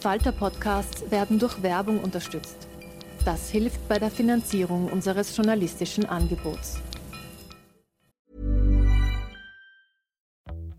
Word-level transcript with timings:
Falter-Podcasts 0.00 1.10
werden 1.10 1.38
durch 1.38 1.62
Werbung 1.62 2.00
unterstützt. 2.00 2.66
Das 3.24 3.50
hilft 3.50 3.86
bei 3.88 3.98
der 3.98 4.10
Finanzierung 4.10 4.86
unseres 4.90 5.36
journalistischen 5.36 6.06
Angebots. 6.06 6.80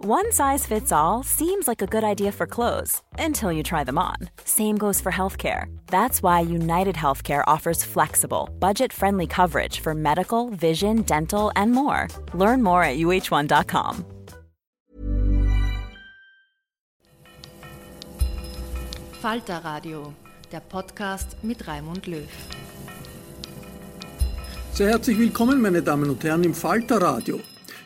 One 0.03 0.31
size 0.31 0.65
fits 0.65 0.91
all 0.91 1.21
seems 1.21 1.67
like 1.67 1.83
a 1.83 1.85
good 1.85 2.03
idea 2.03 2.31
for 2.31 2.47
clothes 2.47 3.03
until 3.19 3.51
you 3.51 3.61
try 3.61 3.83
them 3.83 3.99
on. 3.99 4.15
Same 4.43 4.75
goes 4.75 4.99
for 4.99 5.11
healthcare. 5.11 5.65
That's 5.87 6.23
why 6.23 6.39
United 6.39 6.95
Healthcare 6.95 7.43
offers 7.45 7.83
flexible, 7.83 8.49
budget 8.59 8.91
friendly 8.91 9.27
coverage 9.27 9.79
for 9.79 9.93
medical, 9.93 10.49
vision, 10.49 11.03
dental, 11.03 11.51
and 11.55 11.71
more. 11.71 12.07
Learn 12.33 12.63
more 12.63 12.83
at 12.83 12.97
uh1.com. 12.97 14.20
Falter 19.21 19.57
Radio, 19.63 20.15
der 20.51 20.61
Podcast 20.61 21.43
mit 21.43 21.67
Raimund 21.67 22.07
Löw. 22.07 22.25
Sehr 24.73 24.87
herzlich 24.89 25.19
willkommen, 25.19 25.61
meine 25.61 25.83
Damen 25.83 26.09
und 26.09 26.23
Herren, 26.23 26.43
im 26.43 26.55
Falter 26.55 26.99
Radio. 26.99 27.39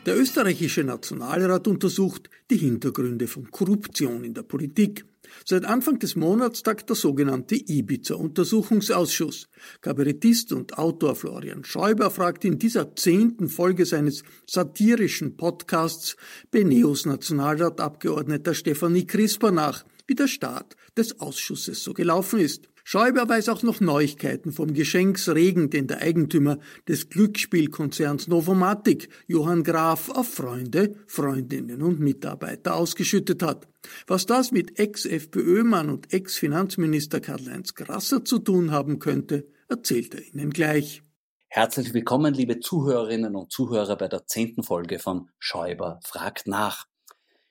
Der 0.06 0.18
österreichische 0.18 0.82
Nationalrat 0.82 1.68
untersucht 1.68 2.30
die 2.50 2.56
Hintergründe 2.56 3.26
von 3.26 3.50
Korruption 3.50 4.24
in 4.24 4.32
der 4.32 4.44
Politik. 4.44 5.04
Seit 5.44 5.66
Anfang 5.66 5.98
des 5.98 6.16
Monats 6.16 6.62
tagt 6.62 6.88
der 6.88 6.96
sogenannte 6.96 7.56
Ibiza-Untersuchungsausschuss. 7.56 9.50
Kabarettist 9.82 10.54
und 10.54 10.78
Autor 10.78 11.16
Florian 11.16 11.64
Schäuber 11.64 12.10
fragt 12.10 12.46
in 12.46 12.58
dieser 12.58 12.96
zehnten 12.96 13.50
Folge 13.50 13.84
seines 13.84 14.22
satirischen 14.46 15.36
Podcasts 15.36 16.16
Beneos 16.50 17.04
Nationalratabgeordneter 17.04 18.54
Stefanie 18.54 19.06
Crisper 19.06 19.50
nach, 19.50 19.84
wie 20.06 20.14
der 20.14 20.28
Start 20.28 20.76
des 20.96 21.20
Ausschusses 21.20 21.82
so 21.82 21.92
gelaufen 21.94 22.40
ist. 22.40 22.68
Schäuber 22.88 23.28
weiß 23.28 23.48
auch 23.48 23.64
noch 23.64 23.80
Neuigkeiten 23.80 24.52
vom 24.52 24.72
Geschenksregen, 24.72 25.70
den 25.70 25.88
der 25.88 26.02
Eigentümer 26.02 26.58
des 26.86 27.08
Glücksspielkonzerns 27.08 28.28
Novomatic, 28.28 29.08
Johann 29.26 29.64
Graf, 29.64 30.08
auf 30.10 30.32
Freunde, 30.32 30.94
Freundinnen 31.08 31.82
und 31.82 31.98
Mitarbeiter 31.98 32.76
ausgeschüttet 32.76 33.42
hat. 33.42 33.66
Was 34.06 34.26
das 34.26 34.52
mit 34.52 34.78
Ex-FPÖ-Mann 34.78 35.90
und 35.90 36.12
Ex-Finanzminister 36.12 37.18
Karl-Heinz 37.18 37.74
Grasser 37.74 38.24
zu 38.24 38.38
tun 38.38 38.70
haben 38.70 39.00
könnte, 39.00 39.48
erzählt 39.68 40.14
er 40.14 40.22
Ihnen 40.24 40.50
gleich. 40.50 41.02
Herzlich 41.48 41.92
willkommen, 41.92 42.34
liebe 42.34 42.60
Zuhörerinnen 42.60 43.34
und 43.34 43.50
Zuhörer, 43.50 43.96
bei 43.96 44.06
der 44.06 44.26
zehnten 44.26 44.62
Folge 44.62 45.00
von 45.00 45.30
Schäuber 45.40 45.98
fragt 46.04 46.46
nach. 46.46 46.86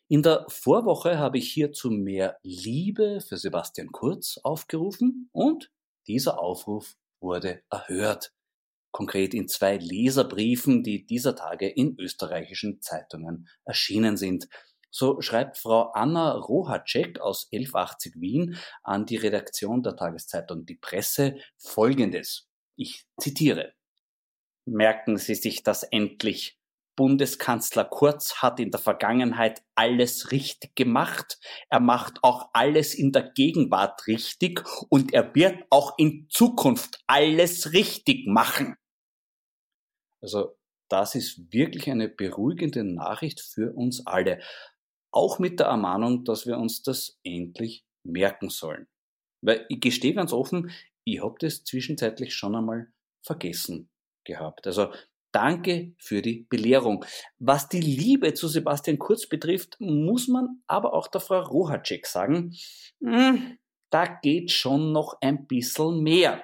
In 0.07 0.21
der 0.21 0.45
Vorwoche 0.49 1.17
habe 1.17 1.39
ich 1.39 1.51
hier 1.51 1.71
zu 1.71 1.89
mehr 1.89 2.38
Liebe 2.43 3.21
für 3.21 3.38
Sebastian 3.38 3.91
Kurz 3.91 4.38
aufgerufen 4.43 5.29
und 5.31 5.71
dieser 6.05 6.39
Aufruf 6.39 6.95
wurde 7.19 7.63
erhört. 7.71 8.31
Konkret 8.91 9.33
in 9.33 9.47
zwei 9.47 9.77
Leserbriefen, 9.77 10.83
die 10.83 11.07
dieser 11.07 11.35
Tage 11.35 11.67
in 11.67 11.99
österreichischen 11.99 12.81
Zeitungen 12.81 13.49
erschienen 13.65 14.15
sind. 14.15 14.47
So 14.91 15.19
schreibt 15.21 15.57
Frau 15.57 15.91
Anna 15.94 16.33
Rohacek 16.33 17.19
aus 17.19 17.49
1180 17.51 18.21
Wien 18.21 18.57
an 18.83 19.07
die 19.07 19.17
Redaktion 19.17 19.81
der 19.81 19.95
Tageszeitung 19.95 20.67
Die 20.67 20.77
Presse 20.77 21.35
folgendes. 21.57 22.47
Ich 22.75 23.05
zitiere. 23.19 23.73
Merken 24.65 25.17
Sie 25.17 25.35
sich 25.35 25.63
das 25.63 25.81
endlich. 25.81 26.59
Bundeskanzler 26.95 27.85
Kurz 27.85 28.41
hat 28.41 28.59
in 28.59 28.72
der 28.72 28.79
Vergangenheit 28.79 29.63
alles 29.75 30.31
richtig 30.31 30.75
gemacht. 30.75 31.39
Er 31.69 31.79
macht 31.79 32.23
auch 32.23 32.50
alles 32.53 32.94
in 32.94 33.11
der 33.11 33.31
Gegenwart 33.31 34.07
richtig 34.07 34.63
und 34.89 35.13
er 35.13 35.35
wird 35.35 35.63
auch 35.69 35.97
in 35.97 36.28
Zukunft 36.29 37.03
alles 37.07 37.73
richtig 37.73 38.28
machen. 38.28 38.75
Also 40.22 40.57
das 40.89 41.16
ist 41.16 41.51
wirklich 41.51 41.89
eine 41.89 42.09
beruhigende 42.09 42.83
Nachricht 42.83 43.41
für 43.41 43.73
uns 43.73 44.06
alle. 44.06 44.41
Auch 45.12 45.39
mit 45.39 45.59
der 45.59 45.67
Ermahnung, 45.67 46.23
dass 46.23 46.45
wir 46.45 46.57
uns 46.57 46.83
das 46.83 47.19
endlich 47.23 47.85
merken 48.03 48.50
sollen. 48.50 48.88
Weil 49.41 49.66
ich 49.69 49.79
gestehe 49.79 50.13
ganz 50.13 50.33
offen, 50.33 50.72
ich 51.03 51.22
habe 51.22 51.35
das 51.39 51.63
zwischenzeitlich 51.63 52.33
schon 52.33 52.56
einmal 52.56 52.88
vergessen 53.23 53.89
gehabt. 54.25 54.67
Also 54.67 54.91
Danke 55.35 55.94
für 55.97 56.22
die 56.22 56.47
Belehrung. 56.50 57.03
Was 57.40 57.68
die 57.68 57.81
Liebe 57.81 58.34
zu 58.34 58.47
Sebastian 58.47 58.97
Kurz 58.97 59.28
betrifft, 59.28 59.75
muss 59.81 60.29
man 60.29 60.62
aber 60.66 60.94
auch 60.94 61.09
der 61.09 61.19
Frau 61.19 61.41
Rohacek 61.41 62.07
sagen, 62.07 62.56
hm, 63.01 63.57
da 63.90 64.06
geht 64.06 64.51
schon 64.51 64.94
noch 64.94 65.18
ein 65.19 65.45
bisschen 65.45 66.01
mehr. 66.01 66.41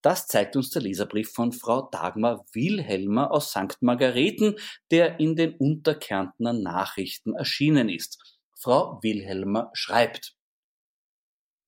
Das 0.00 0.28
zeigt 0.28 0.56
uns 0.56 0.70
der 0.70 0.80
Leserbrief 0.80 1.30
von 1.30 1.52
Frau 1.52 1.90
Dagmar 1.92 2.46
Wilhelmer 2.54 3.30
aus 3.32 3.50
St. 3.50 3.82
Margareten, 3.82 4.56
der 4.90 5.20
in 5.20 5.36
den 5.36 5.54
Unterkärntner 5.54 6.54
Nachrichten 6.54 7.34
erschienen 7.34 7.90
ist. 7.90 8.40
Frau 8.58 8.98
Wilhelmer 9.02 9.68
schreibt, 9.74 10.38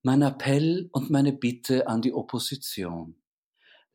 Mein 0.02 0.22
Appell 0.22 0.88
und 0.92 1.10
meine 1.10 1.34
Bitte 1.34 1.88
an 1.88 2.00
die 2.00 2.14
Opposition. 2.14 3.22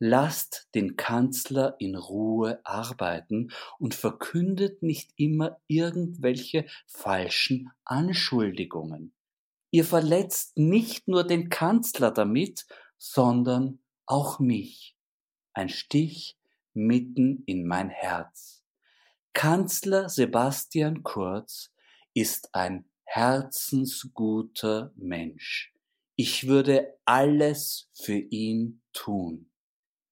Lasst 0.02 0.70
den 0.74 0.96
Kanzler 0.96 1.76
in 1.78 1.94
Ruhe 1.94 2.58
arbeiten 2.64 3.50
und 3.78 3.94
verkündet 3.94 4.82
nicht 4.82 5.12
immer 5.16 5.60
irgendwelche 5.66 6.64
falschen 6.86 7.70
Anschuldigungen. 7.84 9.12
Ihr 9.70 9.84
verletzt 9.84 10.56
nicht 10.56 11.06
nur 11.06 11.22
den 11.24 11.50
Kanzler 11.50 12.10
damit, 12.10 12.66
sondern 12.96 13.80
auch 14.06 14.38
mich. 14.38 14.96
Ein 15.52 15.68
Stich 15.68 16.38
mitten 16.72 17.42
in 17.44 17.66
mein 17.66 17.90
Herz. 17.90 18.64
Kanzler 19.34 20.08
Sebastian 20.08 21.02
Kurz 21.02 21.74
ist 22.14 22.54
ein 22.54 22.86
herzensguter 23.04 24.92
Mensch. 24.96 25.74
Ich 26.16 26.46
würde 26.46 26.98
alles 27.04 27.90
für 27.92 28.18
ihn 28.18 28.80
tun. 28.94 29.49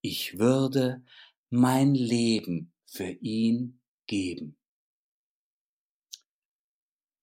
Ich 0.00 0.38
würde 0.38 1.04
mein 1.50 1.94
Leben 1.94 2.72
für 2.86 3.10
ihn 3.10 3.80
geben. 4.06 4.56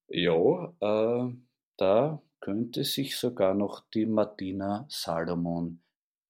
Ja, 0.07 0.73
äh, 0.79 1.33
da 1.77 2.21
könnte 2.39 2.83
sich 2.83 3.17
sogar 3.17 3.53
noch 3.53 3.89
die 3.93 4.05
Martina 4.05 4.85
Salomon 4.89 5.81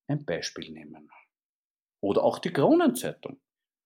ein 0.08 0.24
Beispiel 0.24 0.72
nehmen. 0.72 1.10
Oder 2.02 2.24
auch 2.24 2.40
die 2.40 2.54
Kronenzeitung, 2.54 3.42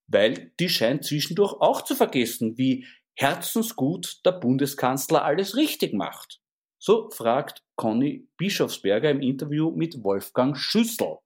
weil 0.07 0.51
die 0.59 0.69
scheint 0.69 1.05
zwischendurch 1.05 1.53
auch 1.53 1.81
zu 1.81 1.95
vergessen, 1.95 2.57
wie 2.57 2.85
herzensgut 3.15 4.21
der 4.25 4.33
Bundeskanzler 4.33 5.23
alles 5.23 5.55
richtig 5.55 5.93
macht. 5.93 6.41
So 6.77 7.09
fragt 7.09 7.63
Conny 7.75 8.27
Bischofsberger 8.37 9.09
im 9.09 9.21
Interview 9.21 9.71
mit 9.71 10.03
Wolfgang 10.03 10.55
Schüssel. 10.57 11.17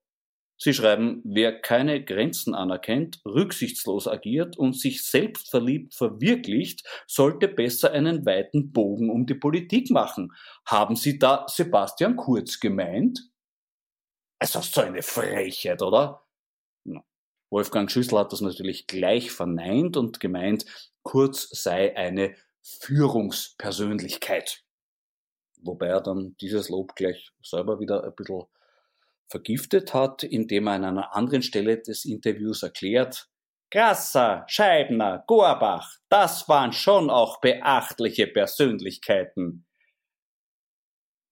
Sie 0.64 0.74
schreiben, 0.74 1.22
wer 1.26 1.60
keine 1.60 2.06
Grenzen 2.06 2.56
anerkennt, 2.56 3.20
rücksichtslos 3.26 4.08
agiert 4.08 4.58
und 4.58 4.80
sich 4.80 5.06
selbstverliebt 5.06 5.94
verwirklicht, 5.94 6.88
sollte 7.06 7.50
besser 7.50 7.92
einen 7.92 8.26
weiten 8.26 8.72
Bogen 8.72 9.10
um 9.10 9.26
die 9.26 9.34
Politik 9.34 9.90
machen. 9.90 10.32
Haben 10.66 10.96
Sie 10.96 11.20
da 11.20 11.46
Sebastian 11.50 12.16
Kurz 12.16 12.62
gemeint? 12.62 13.30
Also 14.40 14.62
so 14.62 14.80
eine 14.80 15.02
Frechheit, 15.02 15.82
oder? 15.82 16.26
Wolfgang 17.50 17.92
Schüssel 17.92 18.20
hat 18.20 18.32
das 18.32 18.40
natürlich 18.40 18.88
gleich 18.88 19.34
verneint 19.34 19.98
und 19.98 20.22
gemeint, 20.22 20.64
Kurz 21.02 21.50
sei 21.50 21.94
eine 21.98 22.38
Führungspersönlichkeit. 22.62 24.64
Wobei 25.62 25.88
er 25.88 26.00
dann 26.00 26.38
dieses 26.40 26.70
Lob 26.70 26.96
gleich 26.96 27.34
selber 27.42 27.82
wieder 27.82 28.06
ein 28.06 28.16
bisschen 28.16 28.44
vergiftet 29.34 29.96
hat, 29.96 30.24
indem 30.24 30.68
er 30.68 30.74
an 30.74 30.86
einer 30.86 31.16
anderen 31.16 31.42
Stelle 31.42 31.82
des 31.82 32.06
Interviews 32.06 32.62
erklärt, 32.62 33.28
Grasser, 33.72 34.44
Scheibner, 34.48 35.24
Gorbach, 35.26 35.98
das 36.08 36.48
waren 36.48 36.72
schon 36.72 37.10
auch 37.10 37.42
beachtliche 37.42 38.28
Persönlichkeiten. 38.28 39.66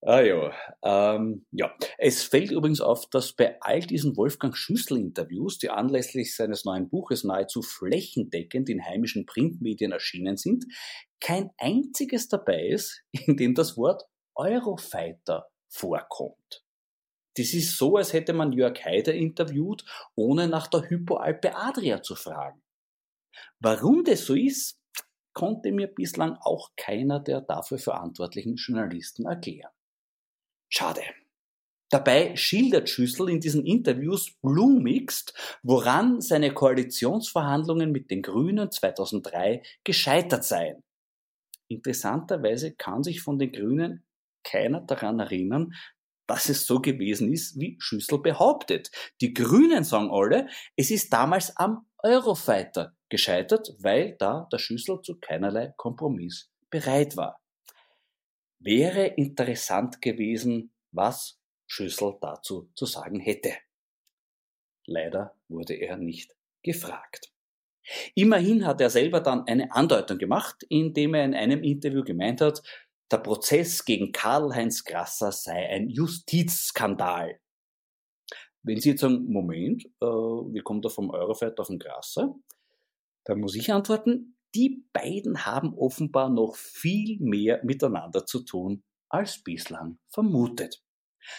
Ah 0.03 0.21
ja, 0.21 0.51
ähm, 0.81 1.45
ja. 1.51 1.71
Es 1.99 2.23
fällt 2.23 2.49
übrigens 2.49 2.81
auf, 2.81 3.07
dass 3.11 3.33
bei 3.33 3.61
all 3.61 3.81
diesen 3.81 4.17
Wolfgang 4.17 4.57
Schüssel-Interviews, 4.57 5.59
die 5.59 5.69
anlässlich 5.69 6.35
seines 6.35 6.65
neuen 6.65 6.89
Buches 6.89 7.23
nahezu 7.23 7.61
flächendeckend 7.61 8.69
in 8.69 8.83
heimischen 8.83 9.27
Printmedien 9.27 9.91
erschienen 9.91 10.37
sind, 10.37 10.65
kein 11.19 11.51
einziges 11.59 12.29
dabei 12.29 12.65
ist, 12.65 13.03
in 13.11 13.37
dem 13.37 13.53
das 13.53 13.77
Wort 13.77 14.01
Eurofighter 14.33 15.45
vorkommt. 15.69 16.63
Das 17.37 17.53
ist 17.53 17.77
so, 17.77 17.97
als 17.97 18.13
hätte 18.13 18.33
man 18.33 18.51
Jörg 18.51 18.83
Haider 18.83 19.13
interviewt, 19.13 19.85
ohne 20.15 20.47
nach 20.47 20.67
der 20.67 20.89
Hypoalpe 20.89 21.55
Adria 21.55 22.01
zu 22.01 22.15
fragen. 22.15 22.61
Warum 23.59 24.03
das 24.03 24.25
so 24.25 24.33
ist, 24.33 24.79
konnte 25.33 25.71
mir 25.71 25.87
bislang 25.87 26.37
auch 26.41 26.71
keiner 26.75 27.19
der 27.19 27.41
dafür 27.41 27.77
verantwortlichen 27.77 28.55
Journalisten 28.55 29.25
erklären. 29.25 29.71
Schade. 30.69 31.03
Dabei 31.89 32.35
schildert 32.37 32.89
Schüssel 32.89 33.29
in 33.29 33.41
diesen 33.41 33.65
Interviews 33.65 34.33
blumigst, 34.41 35.33
woran 35.61 36.21
seine 36.21 36.53
Koalitionsverhandlungen 36.53 37.91
mit 37.91 38.09
den 38.09 38.21
Grünen 38.21 38.71
2003 38.71 39.61
gescheitert 39.83 40.45
seien. 40.45 40.83
Interessanterweise 41.67 42.73
kann 42.73 43.03
sich 43.03 43.21
von 43.21 43.39
den 43.39 43.51
Grünen 43.51 44.05
keiner 44.43 44.81
daran 44.81 45.19
erinnern, 45.19 45.73
dass 46.31 46.47
es 46.47 46.65
so 46.65 46.79
gewesen 46.79 47.33
ist, 47.33 47.59
wie 47.59 47.75
Schüssel 47.81 48.19
behauptet. 48.19 48.89
Die 49.19 49.33
Grünen 49.33 49.83
sagen 49.83 50.09
alle, 50.11 50.47
es 50.77 50.89
ist 50.89 51.11
damals 51.11 51.57
am 51.57 51.85
Eurofighter 51.97 52.95
gescheitert, 53.09 53.75
weil 53.79 54.15
da 54.17 54.47
der 54.49 54.57
Schüssel 54.57 55.01
zu 55.01 55.19
keinerlei 55.19 55.73
Kompromiss 55.75 56.49
bereit 56.69 57.17
war. 57.17 57.41
Wäre 58.59 59.07
interessant 59.07 60.01
gewesen, 60.01 60.73
was 60.93 61.37
Schüssel 61.67 62.17
dazu 62.21 62.71
zu 62.75 62.85
sagen 62.85 63.19
hätte. 63.19 63.51
Leider 64.85 65.35
wurde 65.49 65.73
er 65.73 65.97
nicht 65.97 66.33
gefragt. 66.63 67.29
Immerhin 68.15 68.65
hat 68.65 68.79
er 68.79 68.89
selber 68.89 69.19
dann 69.19 69.47
eine 69.47 69.69
Andeutung 69.73 70.17
gemacht, 70.17 70.63
indem 70.69 71.13
er 71.13 71.25
in 71.25 71.35
einem 71.35 71.61
Interview 71.61 72.05
gemeint 72.05 72.39
hat, 72.39 72.61
der 73.11 73.17
Prozess 73.17 73.85
gegen 73.85 74.11
Karl-Heinz 74.11 74.83
Grasser 74.83 75.31
sei 75.31 75.69
ein 75.69 75.89
Justizskandal. 75.89 77.39
Wenn 78.63 78.79
Sie 78.79 78.91
jetzt 78.91 79.01
sagen, 79.01 79.25
Moment, 79.25 79.85
äh, 80.01 80.05
wie 80.05 80.61
kommt 80.61 80.85
er 80.85 80.91
vom 80.91 81.09
Eurofighter 81.09 81.61
auf 81.61 81.67
den 81.67 81.79
Grasser? 81.79 82.35
Dann 83.25 83.39
muss 83.39 83.55
ich 83.55 83.71
antworten, 83.73 84.37
die 84.55 84.85
beiden 84.93 85.45
haben 85.45 85.73
offenbar 85.77 86.29
noch 86.29 86.55
viel 86.55 87.17
mehr 87.19 87.61
miteinander 87.63 88.25
zu 88.25 88.43
tun 88.43 88.83
als 89.09 89.43
bislang 89.43 89.97
vermutet. 90.09 90.83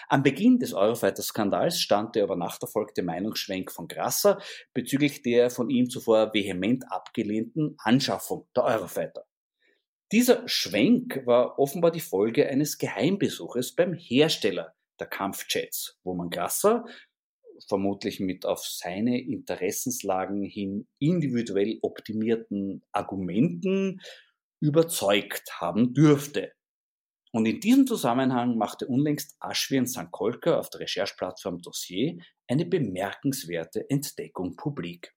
Am 0.08 0.22
Beginn 0.22 0.58
des 0.58 0.74
Eurofighter-Skandals 0.74 1.80
stand 1.80 2.14
der 2.14 2.24
über 2.24 2.36
Nacht 2.36 2.62
erfolgte 2.62 3.02
Meinungsschwenk 3.02 3.72
von 3.72 3.88
Grasser 3.88 4.40
bezüglich 4.72 5.22
der 5.22 5.50
von 5.50 5.70
ihm 5.70 5.90
zuvor 5.90 6.32
vehement 6.32 6.90
abgelehnten 6.90 7.74
Anschaffung 7.78 8.46
der 8.54 8.64
Eurofighter. 8.64 9.24
Dieser 10.12 10.46
Schwenk 10.46 11.22
war 11.24 11.58
offenbar 11.58 11.90
die 11.90 12.00
Folge 12.00 12.46
eines 12.46 12.76
Geheimbesuches 12.76 13.74
beim 13.74 13.94
Hersteller 13.94 14.74
der 15.00 15.06
Kampfjets, 15.06 15.98
wo 16.04 16.12
man 16.12 16.28
Grasser 16.28 16.84
vermutlich 17.66 18.20
mit 18.20 18.44
auf 18.44 18.62
seine 18.62 19.18
Interessenslagen 19.22 20.42
hin 20.42 20.86
individuell 20.98 21.78
optimierten 21.80 22.82
Argumenten 22.92 24.02
überzeugt 24.60 25.60
haben 25.62 25.94
dürfte. 25.94 26.52
Und 27.32 27.46
in 27.46 27.60
diesem 27.60 27.86
Zusammenhang 27.86 28.58
machte 28.58 28.86
unlängst 28.86 29.38
Ashwin 29.40 29.86
Sankolka 29.86 30.58
auf 30.58 30.68
der 30.68 30.80
Rechercheplattform 30.80 31.62
Dossier 31.62 32.18
eine 32.48 32.66
bemerkenswerte 32.66 33.88
Entdeckung 33.88 34.56
publik. 34.56 35.14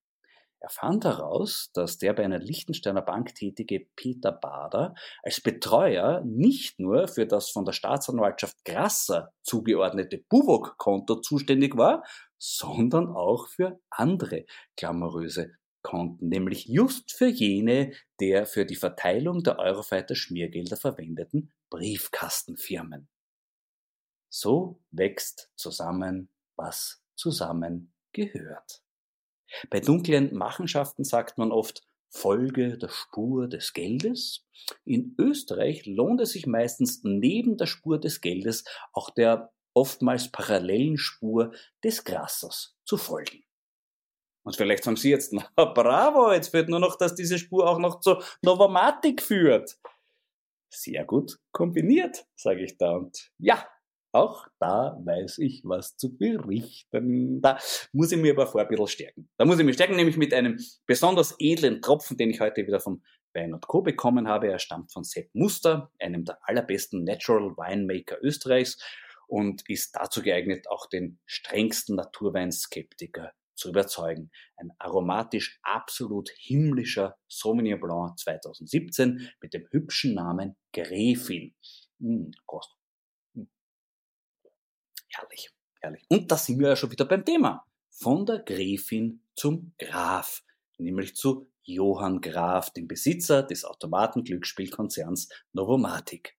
Er 0.66 0.70
fand 0.70 1.06
heraus, 1.06 1.70
dass 1.76 2.00
der 2.00 2.14
bei 2.14 2.26
einer 2.26 2.40
Liechtensteiner 2.40 3.04
Bank 3.04 3.36
tätige 3.36 3.86
Peter 3.96 4.32
Bader 4.32 4.96
als 5.22 5.40
Betreuer 5.40 6.24
nicht 6.26 6.80
nur 6.80 7.08
für 7.08 7.28
das 7.28 7.52
von 7.52 7.66
der 7.66 7.72
Staatsanwaltschaft 7.72 8.66
Grasser 8.66 9.32
zugeordnete 9.44 10.26
Buwok-Konto 10.28 11.18
zuständig 11.22 11.78
war, 11.78 12.04
sondern 12.40 13.10
auch 13.10 13.48
für 13.48 13.80
andere 13.92 14.46
glamouröse 14.76 15.52
Konten, 15.84 16.30
nämlich 16.30 16.66
just 16.66 17.12
für 17.12 17.28
jene 17.28 17.94
der 18.20 18.48
für 18.48 18.66
die 18.66 18.76
Verteilung 18.76 19.44
der 19.44 19.60
Eurofighter 19.60 20.16
Schmiergelder 20.16 20.78
verwendeten 20.78 21.54
Briefkastenfirmen. 21.70 23.08
So 24.30 24.82
wächst 24.90 25.52
zusammen, 25.56 26.32
was 26.56 27.04
zusammen 27.14 27.94
gehört. 28.14 28.85
Bei 29.70 29.80
dunklen 29.80 30.34
Machenschaften 30.34 31.04
sagt 31.04 31.38
man 31.38 31.52
oft 31.52 31.84
Folge 32.10 32.78
der 32.78 32.90
Spur 32.90 33.48
des 33.48 33.74
Geldes. 33.74 34.46
In 34.86 35.16
Österreich 35.20 35.86
lohnt 35.86 36.22
es 36.22 36.32
sich 36.32 36.48
meistens 36.48 37.02
neben 37.04 37.58
der 37.58 37.66
Spur 37.66 38.00
des 38.00 38.22
Geldes 38.22 38.64
auch 38.94 39.10
der 39.10 39.52
oftmals 39.74 40.32
parallelen 40.32 40.98
Spur 40.98 41.52
des 41.84 42.04
Grassers 42.06 42.78
zu 42.86 42.98
folgen. 42.98 43.44
Und 44.44 44.56
vielleicht 44.56 44.84
sagen 44.84 44.96
Sie 44.98 45.10
jetzt, 45.10 45.34
na 45.58 45.66
bravo, 45.66 46.32
jetzt 46.32 46.50
fehlt 46.50 46.70
nur 46.70 46.80
noch, 46.80 46.98
dass 46.98 47.16
diese 47.16 47.38
Spur 47.38 47.70
auch 47.70 47.80
noch 47.80 48.00
zur 48.00 48.24
Novomatik 48.42 49.22
führt. 49.22 49.78
Sehr 50.70 51.06
gut 51.06 51.40
kombiniert, 51.52 52.26
sage 52.36 52.64
ich 52.64 52.78
da. 52.78 52.92
Und 52.92 53.32
ja, 53.38 53.68
auch 54.16 54.48
da 54.60 54.98
weiß 55.04 55.40
ich 55.40 55.62
was 55.66 55.98
zu 55.98 56.18
berichten. 56.18 57.42
Da 57.42 57.60
muss 57.92 58.12
ich 58.12 58.18
mir 58.18 58.32
aber 58.32 58.48
vor 58.48 58.62
ein 58.62 58.68
bisschen 58.68 58.88
stärken. 58.88 59.30
Da 59.38 59.46
muss 59.46 59.60
ich 59.60 59.66
mich 59.66 59.76
stärken, 59.76 59.98
nämlich 59.98 60.16
mit 60.16 60.34
einem 60.34 60.58
besonders 60.86 61.36
edlen 61.38 61.82
Tropfen, 61.82 62.16
den 62.16 62.30
ich 62.30 62.40
heute 62.40 62.66
wieder 62.66 62.80
vom 62.80 63.04
Wein 63.34 63.60
Co. 63.60 63.82
bekommen 63.82 64.28
habe. 64.28 64.48
Er 64.48 64.60
stammt 64.60 64.94
von 64.94 65.04
Sepp 65.04 65.30
Muster, 65.34 65.92
einem 66.00 66.24
der 66.24 66.40
allerbesten 66.44 67.04
Natural 67.04 67.52
Winemaker 67.58 68.18
Österreichs 68.22 68.82
und 69.28 69.68
ist 69.68 69.96
dazu 69.96 70.22
geeignet, 70.22 70.70
auch 70.70 70.88
den 70.88 71.20
strengsten 71.26 71.98
Naturweinskeptiker 71.98 73.34
zu 73.56 73.70
überzeugen. 73.70 74.32
Ein 74.56 74.72
aromatisch 74.80 75.60
absolut 75.62 76.30
himmlischer 76.38 77.18
Sauvignon 77.28 77.80
Blanc 77.80 78.18
2017 78.20 79.30
mit 79.42 79.54
dem 79.54 79.68
hübschen 79.72 80.14
Namen 80.14 80.56
Gräfin. 80.72 81.54
Mmh, 82.00 82.32
Prost. 82.48 82.76
Herrlich, 85.18 85.50
herrlich. 85.80 86.06
Und 86.10 86.30
da 86.30 86.36
sind 86.36 86.60
wir 86.60 86.70
ja 86.70 86.76
schon 86.76 86.92
wieder 86.92 87.06
beim 87.06 87.24
Thema. 87.24 87.66
Von 87.90 88.26
der 88.26 88.40
Gräfin 88.40 89.22
zum 89.34 89.72
Graf, 89.78 90.44
nämlich 90.78 91.16
zu 91.16 91.50
Johann 91.64 92.20
Graf, 92.20 92.72
dem 92.72 92.90
Besitzer 92.90 93.42
des 93.42 93.64
Automatenglücksspielkonzerns 93.64 95.30
Novomatic. 95.54 96.36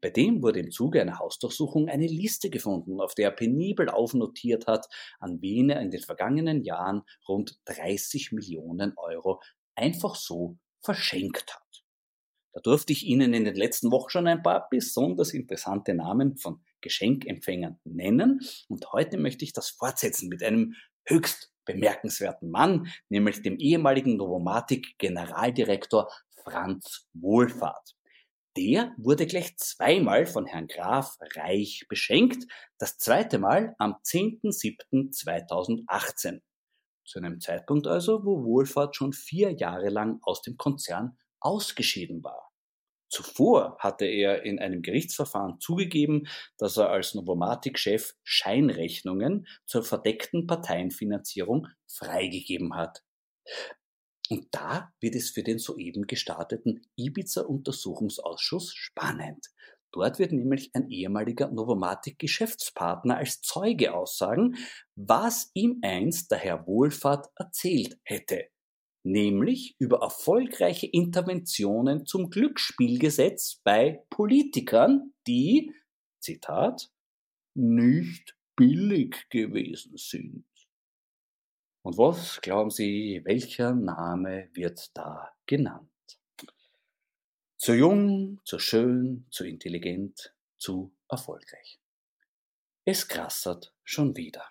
Bei 0.00 0.10
dem 0.10 0.42
wurde 0.42 0.58
im 0.58 0.72
Zuge 0.72 1.00
einer 1.00 1.20
Hausdurchsuchung 1.20 1.88
eine 1.88 2.08
Liste 2.08 2.50
gefunden, 2.50 3.00
auf 3.00 3.14
der 3.14 3.28
er 3.28 3.36
penibel 3.36 3.88
aufnotiert 3.88 4.66
hat, 4.66 4.88
an 5.20 5.40
wen 5.40 5.70
er 5.70 5.80
in 5.80 5.92
den 5.92 6.02
vergangenen 6.02 6.64
Jahren 6.64 7.02
rund 7.28 7.60
30 7.66 8.32
Millionen 8.32 8.94
Euro 8.96 9.40
einfach 9.76 10.16
so 10.16 10.58
verschenkt 10.80 11.54
hat. 11.54 11.84
Da 12.52 12.60
durfte 12.60 12.92
ich 12.92 13.04
Ihnen 13.04 13.34
in 13.34 13.44
den 13.44 13.54
letzten 13.54 13.92
Wochen 13.92 14.08
schon 14.08 14.26
ein 14.26 14.42
paar 14.42 14.68
besonders 14.68 15.32
interessante 15.32 15.94
Namen 15.94 16.38
von 16.38 16.64
Geschenkempfängern 16.80 17.78
nennen. 17.84 18.40
Und 18.68 18.92
heute 18.92 19.18
möchte 19.18 19.44
ich 19.44 19.52
das 19.52 19.70
fortsetzen 19.70 20.28
mit 20.28 20.42
einem 20.42 20.74
höchst 21.06 21.52
bemerkenswerten 21.64 22.50
Mann, 22.50 22.88
nämlich 23.08 23.42
dem 23.42 23.58
ehemaligen 23.58 24.16
Novomatic 24.16 24.98
Generaldirektor 24.98 26.10
Franz 26.42 27.06
Wohlfahrt. 27.12 27.96
Der 28.56 28.94
wurde 28.96 29.26
gleich 29.26 29.56
zweimal 29.58 30.24
von 30.24 30.46
Herrn 30.46 30.68
Graf 30.68 31.18
Reich 31.34 31.84
beschenkt, 31.88 32.50
das 32.78 32.96
zweite 32.96 33.38
Mal 33.38 33.74
am 33.78 33.96
10.07.2018. 34.02 36.40
Zu 37.04 37.18
einem 37.18 37.40
Zeitpunkt 37.40 37.86
also, 37.86 38.24
wo 38.24 38.44
Wohlfahrt 38.44 38.96
schon 38.96 39.12
vier 39.12 39.52
Jahre 39.52 39.90
lang 39.90 40.20
aus 40.22 40.40
dem 40.40 40.56
Konzern 40.56 41.18
ausgeschieden 41.38 42.24
war. 42.24 42.45
Zuvor 43.16 43.78
hatte 43.78 44.04
er 44.04 44.42
in 44.42 44.58
einem 44.58 44.82
Gerichtsverfahren 44.82 45.58
zugegeben, 45.58 46.28
dass 46.58 46.76
er 46.76 46.90
als 46.90 47.14
Novomatic-Chef 47.14 48.12
Scheinrechnungen 48.22 49.46
zur 49.64 49.84
verdeckten 49.84 50.46
Parteienfinanzierung 50.46 51.66
freigegeben 51.86 52.76
hat. 52.76 53.02
Und 54.28 54.48
da 54.50 54.92
wird 55.00 55.14
es 55.14 55.30
für 55.30 55.42
den 55.42 55.58
soeben 55.58 56.06
gestarteten 56.06 56.82
Ibiza-Untersuchungsausschuss 56.96 58.74
spannend. 58.74 59.46
Dort 59.92 60.18
wird 60.18 60.32
nämlich 60.32 60.72
ein 60.74 60.90
ehemaliger 60.90 61.48
Novomatic-Geschäftspartner 61.48 63.16
als 63.16 63.40
Zeuge 63.40 63.94
aussagen, 63.94 64.56
was 64.94 65.50
ihm 65.54 65.78
einst 65.80 66.32
der 66.32 66.38
Herr 66.38 66.66
Wohlfahrt 66.66 67.28
erzählt 67.36 67.98
hätte. 68.02 68.50
Nämlich 69.06 69.76
über 69.78 70.02
erfolgreiche 70.02 70.88
Interventionen 70.88 72.06
zum 72.06 72.28
Glücksspielgesetz 72.28 73.60
bei 73.62 74.04
Politikern, 74.10 75.14
die, 75.28 75.72
Zitat, 76.18 76.90
nicht 77.54 78.36
billig 78.56 79.28
gewesen 79.30 79.96
sind. 79.96 80.44
Und 81.82 81.96
was 81.98 82.40
glauben 82.40 82.70
Sie, 82.70 83.20
welcher 83.22 83.74
Name 83.74 84.50
wird 84.54 84.90
da 84.94 85.30
genannt? 85.46 85.88
Zu 87.58 87.74
jung, 87.74 88.40
zu 88.42 88.58
schön, 88.58 89.28
zu 89.30 89.44
intelligent, 89.44 90.34
zu 90.58 90.92
erfolgreich. 91.08 91.78
Es 92.84 93.06
krassert 93.06 93.72
schon 93.84 94.16
wieder. 94.16 94.42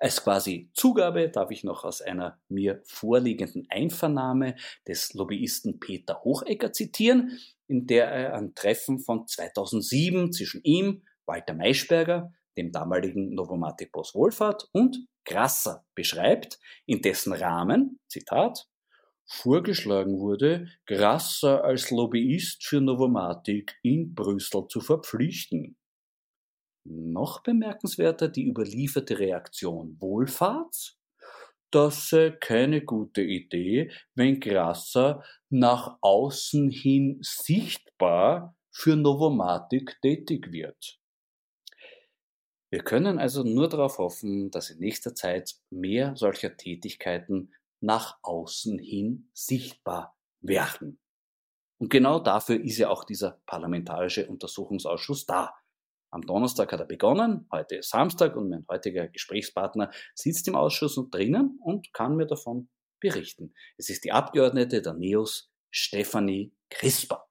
Als 0.00 0.22
quasi 0.22 0.70
Zugabe 0.74 1.28
darf 1.28 1.50
ich 1.50 1.64
noch 1.64 1.84
aus 1.84 2.00
einer 2.00 2.40
mir 2.48 2.82
vorliegenden 2.84 3.66
Einvernahme 3.68 4.54
des 4.86 5.12
Lobbyisten 5.14 5.80
Peter 5.80 6.22
Hochegger 6.22 6.72
zitieren, 6.72 7.38
in 7.66 7.86
der 7.86 8.06
er 8.06 8.34
ein 8.34 8.54
Treffen 8.54 9.00
von 9.00 9.26
2007 9.26 10.32
zwischen 10.32 10.62
ihm, 10.62 11.02
Walter 11.26 11.54
Maischberger, 11.54 12.32
dem 12.56 12.70
damaligen 12.70 13.34
Novomatic-Boss 13.34 14.14
Wohlfahrt 14.14 14.68
und 14.72 15.06
Grasser 15.24 15.84
beschreibt, 15.94 16.58
in 16.86 17.02
dessen 17.02 17.32
Rahmen, 17.32 17.98
Zitat, 18.08 18.66
vorgeschlagen 19.26 20.18
wurde, 20.18 20.68
Grasser 20.86 21.64
als 21.64 21.90
Lobbyist 21.90 22.64
für 22.64 22.80
Novomatic 22.80 23.76
in 23.82 24.14
Brüssel 24.14 24.66
zu 24.68 24.80
verpflichten. 24.80 25.77
Noch 26.90 27.42
bemerkenswerter 27.42 28.28
die 28.28 28.46
überlieferte 28.46 29.18
Reaktion 29.18 30.00
Wohlfahrts, 30.00 30.98
das 31.70 32.08
sei 32.08 32.30
keine 32.30 32.82
gute 32.82 33.20
Idee, 33.20 33.90
wenn 34.14 34.40
Grasser 34.40 35.22
nach 35.50 35.98
außen 36.00 36.70
hin 36.70 37.18
sichtbar 37.20 38.56
für 38.70 38.96
Novomatic 38.96 40.00
tätig 40.00 40.50
wird. 40.50 40.98
Wir 42.70 42.82
können 42.82 43.18
also 43.18 43.42
nur 43.42 43.68
darauf 43.68 43.98
hoffen, 43.98 44.50
dass 44.50 44.70
in 44.70 44.78
nächster 44.78 45.14
Zeit 45.14 45.56
mehr 45.68 46.16
solcher 46.16 46.56
Tätigkeiten 46.56 47.52
nach 47.80 48.18
außen 48.22 48.78
hin 48.78 49.28
sichtbar 49.34 50.16
werden. 50.40 50.98
Und 51.78 51.90
genau 51.90 52.18
dafür 52.18 52.58
ist 52.60 52.78
ja 52.78 52.88
auch 52.88 53.04
dieser 53.04 53.42
parlamentarische 53.44 54.26
Untersuchungsausschuss 54.26 55.26
da. 55.26 55.54
Am 56.10 56.22
Donnerstag 56.22 56.72
hat 56.72 56.80
er 56.80 56.86
begonnen, 56.86 57.46
heute 57.52 57.76
ist 57.76 57.90
Samstag 57.90 58.34
und 58.34 58.48
mein 58.48 58.64
heutiger 58.70 59.08
Gesprächspartner 59.08 59.90
sitzt 60.14 60.48
im 60.48 60.54
Ausschuss 60.54 60.96
und 60.96 61.14
drinnen 61.14 61.58
und 61.62 61.92
kann 61.92 62.16
mir 62.16 62.26
davon 62.26 62.70
berichten. 62.98 63.52
Es 63.76 63.90
ist 63.90 64.04
die 64.04 64.12
Abgeordnete 64.12 64.80
der 64.80 64.94
NEOS, 64.94 65.52
Stefanie 65.70 66.54
Crisper. 66.70 67.26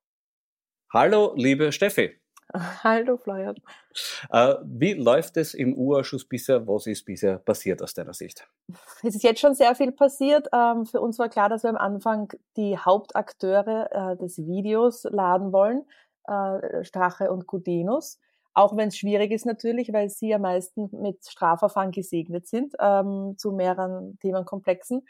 Hallo, 0.93 1.33
liebe 1.35 1.71
Steffi. 1.71 2.21
Hallo 2.83 3.17
Florian. 3.17 3.55
Äh, 4.29 4.55
wie 4.63 4.93
läuft 4.93 5.37
es 5.37 5.55
im 5.55 5.75
U-Ausschuss 5.75 6.25
bisher? 6.25 6.65
Was 6.67 6.85
ist 6.85 7.03
bisher 7.03 7.39
passiert 7.39 7.81
aus 7.81 7.95
deiner 7.95 8.13
Sicht? 8.13 8.47
Es 9.01 9.15
ist 9.15 9.23
jetzt 9.23 9.39
schon 9.39 9.55
sehr 9.55 9.73
viel 9.73 9.91
passiert. 9.91 10.47
Ähm, 10.53 10.85
für 10.85 11.01
uns 11.01 11.17
war 11.17 11.29
klar, 11.29 11.49
dass 11.49 11.63
wir 11.63 11.71
am 11.71 11.77
Anfang 11.77 12.31
die 12.55 12.77
Hauptakteure 12.77 13.89
äh, 14.13 14.17
des 14.17 14.37
Videos 14.37 15.03
laden 15.09 15.51
wollen, 15.51 15.83
äh, 16.25 16.83
Strache 16.83 17.31
und 17.31 17.47
Gudenus. 17.47 18.19
Auch 18.57 18.75
wenn 18.75 18.87
es 18.87 18.97
schwierig 18.97 19.31
ist 19.31 19.45
natürlich, 19.45 19.93
weil 19.93 20.09
sie 20.09 20.33
am 20.33 20.41
meisten 20.41 20.89
mit 20.99 21.23
Strafverfahren 21.23 21.91
gesegnet 21.91 22.47
sind 22.47 22.73
ähm, 22.79 23.35
zu 23.37 23.51
mehreren 23.51 24.17
Themenkomplexen. 24.19 25.05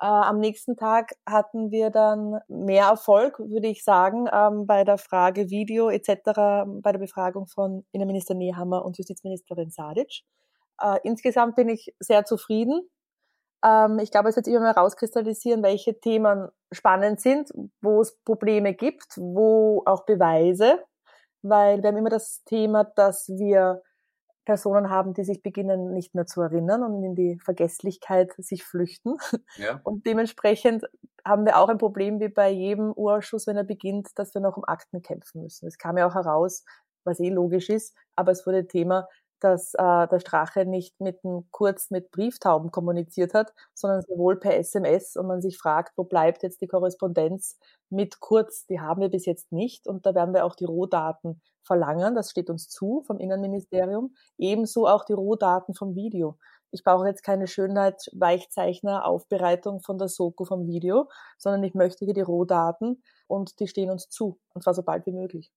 Äh, 0.00 0.06
am 0.06 0.38
nächsten 0.38 0.76
Tag 0.76 1.10
hatten 1.28 1.72
wir 1.72 1.90
dann 1.90 2.38
mehr 2.46 2.86
Erfolg, 2.86 3.40
würde 3.40 3.66
ich 3.66 3.82
sagen, 3.82 4.28
ähm, 4.32 4.68
bei 4.68 4.84
der 4.84 4.98
Frage 4.98 5.50
Video 5.50 5.90
etc., 5.90 6.14
bei 6.80 6.92
der 6.92 7.00
Befragung 7.00 7.48
von 7.48 7.84
Innenminister 7.90 8.34
Nehammer 8.34 8.84
und 8.84 8.96
Justizministerin 8.98 9.70
Sadic. 9.70 10.22
Äh, 10.80 11.00
insgesamt 11.02 11.56
bin 11.56 11.70
ich 11.70 11.92
sehr 11.98 12.24
zufrieden. 12.24 12.88
Ähm, 13.64 13.98
ich 13.98 14.12
glaube, 14.12 14.28
es 14.28 14.36
wird 14.36 14.46
immer 14.46 14.60
mehr 14.60 14.76
rauskristallisieren, 14.76 15.64
welche 15.64 15.98
Themen 15.98 16.50
spannend 16.70 17.20
sind, 17.20 17.50
wo 17.80 18.00
es 18.00 18.16
Probleme 18.24 18.74
gibt, 18.74 19.16
wo 19.16 19.82
auch 19.86 20.04
Beweise, 20.04 20.84
weil 21.42 21.82
wir 21.82 21.88
haben 21.88 21.96
immer 21.96 22.10
das 22.10 22.42
Thema, 22.44 22.84
dass 22.84 23.28
wir 23.28 23.82
Personen 24.44 24.90
haben, 24.90 25.14
die 25.14 25.24
sich 25.24 25.42
beginnen 25.42 25.92
nicht 25.92 26.14
mehr 26.14 26.26
zu 26.26 26.40
erinnern 26.40 26.82
und 26.82 27.02
in 27.04 27.14
die 27.14 27.38
Vergesslichkeit 27.38 28.32
sich 28.38 28.64
flüchten. 28.64 29.16
Ja. 29.56 29.80
Und 29.84 30.06
dementsprechend 30.06 30.84
haben 31.24 31.44
wir 31.44 31.58
auch 31.58 31.68
ein 31.68 31.78
Problem 31.78 32.18
wie 32.20 32.28
bei 32.28 32.50
jedem 32.50 32.92
Urausschuss, 32.92 33.46
wenn 33.46 33.56
er 33.56 33.64
beginnt, 33.64 34.08
dass 34.16 34.34
wir 34.34 34.40
noch 34.40 34.56
um 34.56 34.64
Akten 34.64 35.02
kämpfen 35.02 35.42
müssen. 35.42 35.66
Es 35.68 35.78
kam 35.78 35.96
ja 35.96 36.06
auch 36.08 36.14
heraus, 36.14 36.64
was 37.04 37.20
eh 37.20 37.30
logisch 37.30 37.68
ist, 37.68 37.96
aber 38.16 38.32
es 38.32 38.46
wurde 38.46 38.66
Thema, 38.66 39.06
dass 39.42 39.74
äh, 39.74 40.06
der 40.08 40.20
Strache 40.20 40.64
nicht 40.66 41.00
mit 41.00 41.24
einem 41.24 41.46
Kurz 41.50 41.90
mit 41.90 42.10
Brieftauben 42.10 42.70
kommuniziert 42.70 43.34
hat, 43.34 43.52
sondern 43.74 44.02
sowohl 44.02 44.38
per 44.38 44.56
SMS 44.56 45.16
und 45.16 45.26
man 45.26 45.42
sich 45.42 45.58
fragt, 45.58 45.96
wo 45.96 46.04
bleibt 46.04 46.42
jetzt 46.42 46.60
die 46.60 46.68
Korrespondenz 46.68 47.58
mit 47.90 48.20
Kurz? 48.20 48.66
Die 48.66 48.80
haben 48.80 49.00
wir 49.00 49.08
bis 49.08 49.26
jetzt 49.26 49.52
nicht 49.52 49.86
und 49.86 50.06
da 50.06 50.14
werden 50.14 50.34
wir 50.34 50.44
auch 50.44 50.54
die 50.54 50.64
Rohdaten 50.64 51.40
verlangen. 51.62 52.14
Das 52.14 52.30
steht 52.30 52.50
uns 52.50 52.68
zu 52.68 53.02
vom 53.06 53.18
Innenministerium. 53.18 54.14
Ebenso 54.38 54.86
auch 54.86 55.04
die 55.04 55.12
Rohdaten 55.12 55.74
vom 55.74 55.94
Video. 55.94 56.38
Ich 56.70 56.84
brauche 56.84 57.06
jetzt 57.06 57.22
keine 57.22 57.46
Schönheit-Weichzeichner, 57.46 59.04
Aufbereitung 59.04 59.80
von 59.80 59.98
der 59.98 60.08
Soko 60.08 60.44
vom 60.44 60.66
Video, 60.66 61.08
sondern 61.36 61.62
ich 61.64 61.74
möchte 61.74 62.04
hier 62.04 62.14
die 62.14 62.22
Rohdaten 62.22 63.02
und 63.26 63.60
die 63.60 63.68
stehen 63.68 63.90
uns 63.90 64.08
zu 64.08 64.38
und 64.54 64.62
zwar 64.62 64.74
so 64.74 64.82
bald 64.82 65.04
wie 65.06 65.12
möglich. 65.12 65.52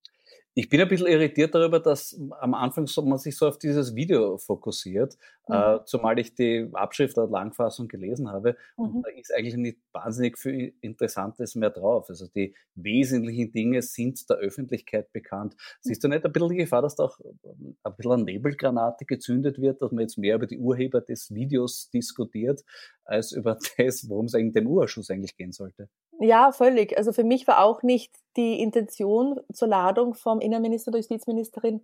Ich 0.58 0.70
bin 0.70 0.80
ein 0.80 0.88
bisschen 0.88 1.08
irritiert 1.08 1.54
darüber, 1.54 1.82
dass 1.82 2.18
am 2.40 2.54
Anfang 2.54 2.88
so, 2.88 3.02
man 3.02 3.18
sich 3.18 3.36
so 3.38 3.46
auf 3.46 3.60
dieses 3.60 3.94
Video 3.94 4.38
fokussiert, 4.38 5.18
mhm. 5.50 5.54
äh, 5.54 5.80
zumal 5.84 6.18
ich 6.18 6.34
die 6.34 6.70
Abschrift 6.72 7.18
der 7.18 7.28
Langfassung 7.28 7.90
gelesen 7.90 8.32
habe 8.32 8.56
mhm. 8.78 8.86
und 8.86 9.02
da 9.04 9.10
ist 9.12 9.34
eigentlich 9.36 9.58
nicht 9.58 9.80
wahnsinnig 9.92 10.38
viel 10.38 10.74
Interessantes 10.80 11.56
mehr 11.56 11.72
drauf. 11.72 12.10
Also 12.10 12.28
die 12.28 12.56
wesentlichen 12.74 13.52
Dinge 13.52 13.82
sind 13.82 14.30
der 14.30 14.38
Öffentlichkeit 14.38 15.12
bekannt. 15.12 15.58
Siehst 15.82 16.02
du 16.06 16.08
nicht 16.08 16.26
ein 16.26 16.32
bisschen 16.32 16.50
die 16.50 16.56
Gefahr, 16.56 16.82
dass 16.82 16.96
da 16.96 17.04
auch 17.04 17.20
ein 17.20 17.96
bisschen 17.98 18.12
eine 18.14 18.24
Nebelgranate 18.24 19.04
gezündet 19.04 19.60
wird, 19.60 19.82
dass 19.82 19.92
man 19.92 20.04
jetzt 20.04 20.18
mehr 20.18 20.36
über 20.36 20.48
die 20.48 20.58
Urheber 20.58 21.02
des 21.02 21.34
Videos 21.34 21.90
diskutiert, 21.90 22.64
als 23.04 23.32
über 23.34 23.58
das, 23.78 24.08
worum 24.10 24.28
es 24.28 24.36
eigentlich 24.36 24.54
dem 24.54 24.68
Urschuss 24.68 25.10
eigentlich 25.10 25.36
gehen 25.36 25.52
sollte? 25.52 25.90
Ja, 26.20 26.52
völlig. 26.52 26.98
Also 26.98 27.12
für 27.12 27.24
mich 27.24 27.48
war 27.48 27.64
auch 27.64 27.84
nicht 27.84 28.14
die 28.38 28.60
Intention 28.62 29.40
zur 29.52 29.68
Ladung 29.68 30.14
vom 30.14 30.40
Innenminister 30.40 30.92
der 30.92 31.00
Justizministerin, 31.00 31.82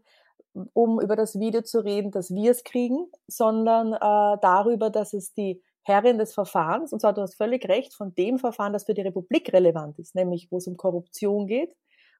um 0.73 1.01
über 1.01 1.15
das 1.15 1.39
Video 1.39 1.61
zu 1.61 1.83
reden, 1.83 2.11
dass 2.11 2.33
wir 2.33 2.51
es 2.51 2.63
kriegen, 2.63 3.07
sondern 3.27 3.93
äh, 3.93 4.37
darüber, 4.41 4.89
dass 4.89 5.13
es 5.13 5.33
die 5.33 5.61
Herrin 5.83 6.17
des 6.17 6.33
Verfahrens, 6.33 6.93
und 6.93 6.99
zwar 7.01 7.13
du 7.13 7.21
hast 7.21 7.35
völlig 7.35 7.67
recht, 7.67 7.93
von 7.93 8.13
dem 8.15 8.37
Verfahren, 8.37 8.73
das 8.73 8.85
für 8.85 8.93
die 8.93 9.01
Republik 9.01 9.51
relevant 9.51 9.97
ist, 9.99 10.15
nämlich 10.15 10.51
wo 10.51 10.57
es 10.57 10.67
um 10.67 10.77
Korruption 10.77 11.47
geht, 11.47 11.75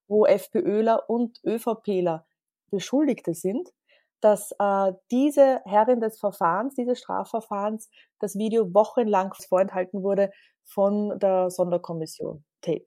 wo 0.07 0.25
FPÖler 0.25 1.09
und 1.09 1.39
ÖVPler 1.45 2.25
Beschuldigte 2.71 3.33
sind, 3.33 3.69
dass 4.21 4.53
äh, 4.59 4.93
diese 5.11 5.61
Herrin 5.65 5.99
des 5.99 6.19
Verfahrens, 6.19 6.75
dieses 6.75 6.99
Strafverfahrens, 6.99 7.89
das 8.19 8.35
Video 8.37 8.73
wochenlang 8.73 9.33
vorenthalten 9.33 10.03
wurde 10.03 10.31
von 10.63 11.19
der 11.19 11.49
Sonderkommission 11.49 12.43
Tape. 12.61 12.85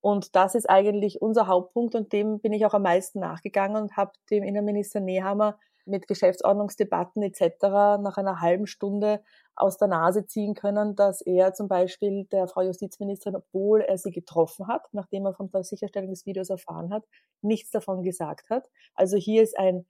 Und 0.00 0.36
das 0.36 0.54
ist 0.54 0.68
eigentlich 0.68 1.22
unser 1.22 1.46
Hauptpunkt 1.46 1.94
und 1.94 2.12
dem 2.12 2.38
bin 2.40 2.52
ich 2.52 2.66
auch 2.66 2.74
am 2.74 2.82
meisten 2.82 3.20
nachgegangen 3.20 3.82
und 3.82 3.96
habe 3.96 4.12
dem 4.30 4.42
Innenminister 4.42 5.00
Nehammer 5.00 5.58
mit 5.86 6.08
Geschäftsordnungsdebatten 6.08 7.22
etc. 7.22 7.62
nach 8.02 8.16
einer 8.16 8.40
halben 8.40 8.66
Stunde 8.66 9.22
aus 9.54 9.76
der 9.78 9.88
Nase 9.88 10.26
ziehen 10.26 10.54
können, 10.54 10.96
dass 10.96 11.20
er 11.20 11.54
zum 11.54 11.68
Beispiel 11.68 12.24
der 12.32 12.48
Frau 12.48 12.62
Justizministerin, 12.62 13.36
obwohl 13.36 13.80
er 13.80 13.98
sie 13.98 14.10
getroffen 14.10 14.66
hat, 14.66 14.88
nachdem 14.92 15.26
er 15.26 15.34
von 15.34 15.50
der 15.50 15.64
Sicherstellung 15.64 16.10
des 16.10 16.26
Videos 16.26 16.50
erfahren 16.50 16.92
hat, 16.92 17.04
nichts 17.42 17.70
davon 17.70 18.02
gesagt 18.02 18.50
hat. 18.50 18.68
Also 18.94 19.16
hier 19.16 19.42
ist 19.42 19.58
ein 19.58 19.86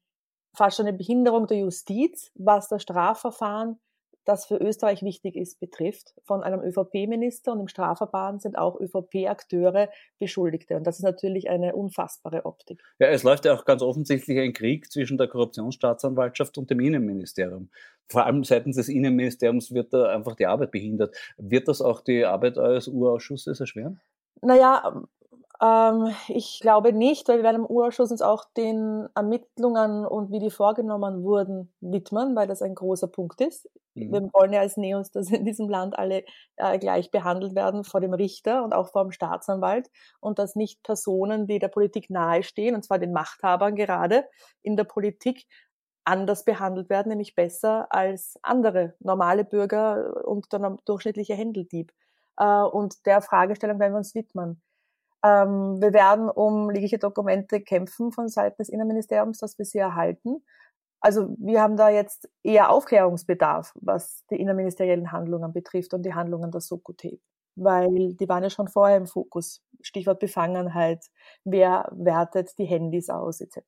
fast 0.54 0.76
schon 0.76 0.86
eine 0.86 0.96
Behinderung 0.96 1.46
der 1.46 1.58
Justiz, 1.58 2.30
was 2.34 2.68
das 2.68 2.82
Strafverfahren 2.82 3.78
das 4.24 4.46
für 4.46 4.56
Österreich 4.56 5.02
wichtig 5.02 5.36
ist, 5.36 5.60
betrifft, 5.60 6.14
von 6.24 6.42
einem 6.42 6.60
ÖVP-Minister 6.60 7.52
und 7.52 7.60
im 7.60 7.68
Strafverfahren 7.68 8.40
sind 8.40 8.56
auch 8.56 8.80
ÖVP-Akteure 8.80 9.90
Beschuldigte. 10.18 10.76
Und 10.76 10.86
das 10.86 10.96
ist 10.96 11.04
natürlich 11.04 11.50
eine 11.50 11.74
unfassbare 11.74 12.46
Optik. 12.46 12.82
Ja, 12.98 13.08
es 13.08 13.22
läuft 13.22 13.44
ja 13.44 13.54
auch 13.54 13.64
ganz 13.64 13.82
offensichtlich 13.82 14.38
ein 14.38 14.52
Krieg 14.52 14.90
zwischen 14.90 15.18
der 15.18 15.28
Korruptionsstaatsanwaltschaft 15.28 16.58
und 16.58 16.70
dem 16.70 16.80
Innenministerium. 16.80 17.70
Vor 18.08 18.24
allem 18.24 18.44
seitens 18.44 18.76
des 18.76 18.88
Innenministeriums 18.88 19.72
wird 19.72 19.92
da 19.92 20.06
einfach 20.08 20.36
die 20.36 20.46
Arbeit 20.46 20.70
behindert. 20.70 21.14
Wird 21.36 21.68
das 21.68 21.80
auch 21.80 22.00
die 22.00 22.24
Arbeit 22.24 22.58
eures 22.58 22.88
Urausschusses 22.88 23.60
erschweren? 23.60 24.00
Naja, 24.40 25.02
ähm, 25.62 26.14
ich 26.28 26.60
glaube 26.60 26.92
nicht, 26.92 27.28
weil 27.28 27.38
wir 27.38 27.44
werden 27.44 27.64
im 27.64 27.66
Urausschuss 27.66 28.10
uns 28.10 28.22
auch 28.22 28.44
den 28.56 29.08
Ermittlungen 29.14 30.04
und 30.06 30.32
wie 30.32 30.40
die 30.40 30.50
vorgenommen 30.50 31.22
wurden 31.22 31.72
widmen, 31.80 32.34
weil 32.34 32.48
das 32.48 32.62
ein 32.62 32.74
großer 32.74 33.08
Punkt 33.08 33.40
ist. 33.40 33.68
Mhm. 33.94 34.12
Wir 34.12 34.20
wollen 34.32 34.52
ja 34.52 34.60
als 34.60 34.76
Neos, 34.76 35.10
dass 35.10 35.30
in 35.30 35.44
diesem 35.44 35.68
Land 35.68 35.98
alle 35.98 36.24
äh, 36.56 36.78
gleich 36.78 37.10
behandelt 37.10 37.54
werden 37.54 37.84
vor 37.84 38.00
dem 38.00 38.14
Richter 38.14 38.64
und 38.64 38.72
auch 38.72 38.88
vor 38.88 39.04
dem 39.04 39.12
Staatsanwalt 39.12 39.90
und 40.20 40.38
dass 40.38 40.56
nicht 40.56 40.82
Personen, 40.82 41.46
die 41.46 41.60
der 41.60 41.68
Politik 41.68 42.10
nahestehen, 42.10 42.74
und 42.74 42.84
zwar 42.84 42.98
den 42.98 43.12
Machthabern 43.12 43.76
gerade 43.76 44.24
in 44.62 44.76
der 44.76 44.84
Politik, 44.84 45.46
anders 46.06 46.44
behandelt 46.44 46.90
werden, 46.90 47.08
nämlich 47.08 47.34
besser 47.34 47.86
als 47.90 48.38
andere 48.42 48.94
normale 49.00 49.44
Bürger 49.44 50.26
und 50.26 50.52
der 50.52 50.76
durchschnittliche 50.84 51.34
Händeldieb. 51.34 51.92
Äh, 52.36 52.62
und 52.62 53.06
der 53.06 53.22
Fragestellung 53.22 53.78
werden 53.78 53.92
wir 53.94 53.98
uns 53.98 54.14
widmen. 54.14 54.60
Ähm, 55.24 55.80
wir 55.80 55.92
werden 55.94 56.28
um 56.28 56.70
liegliche 56.70 56.98
Dokumente 56.98 57.60
kämpfen 57.60 58.12
von 58.12 58.28
Seiten 58.28 58.58
des 58.58 58.68
Innenministeriums, 58.68 59.38
dass 59.38 59.58
wir 59.58 59.64
sie 59.64 59.78
erhalten. 59.78 60.44
Also 61.00 61.34
wir 61.38 61.62
haben 61.62 61.76
da 61.76 61.88
jetzt 61.90 62.28
eher 62.42 62.70
Aufklärungsbedarf, 62.70 63.72
was 63.80 64.24
die 64.30 64.40
innenministeriellen 64.40 65.12
Handlungen 65.12 65.52
betrifft 65.52 65.94
und 65.94 66.02
die 66.02 66.14
Handlungen 66.14 66.50
der 66.50 66.60
Soko-Tape. 66.60 67.20
Weil 67.56 68.14
die 68.14 68.28
waren 68.28 68.42
ja 68.42 68.50
schon 68.50 68.68
vorher 68.68 68.96
im 68.96 69.06
Fokus. 69.06 69.62
Stichwort 69.82 70.18
Befangenheit, 70.18 71.04
wer 71.44 71.88
wertet 71.92 72.58
die 72.58 72.64
Handys 72.64 73.10
aus, 73.10 73.40
etc. 73.40 73.60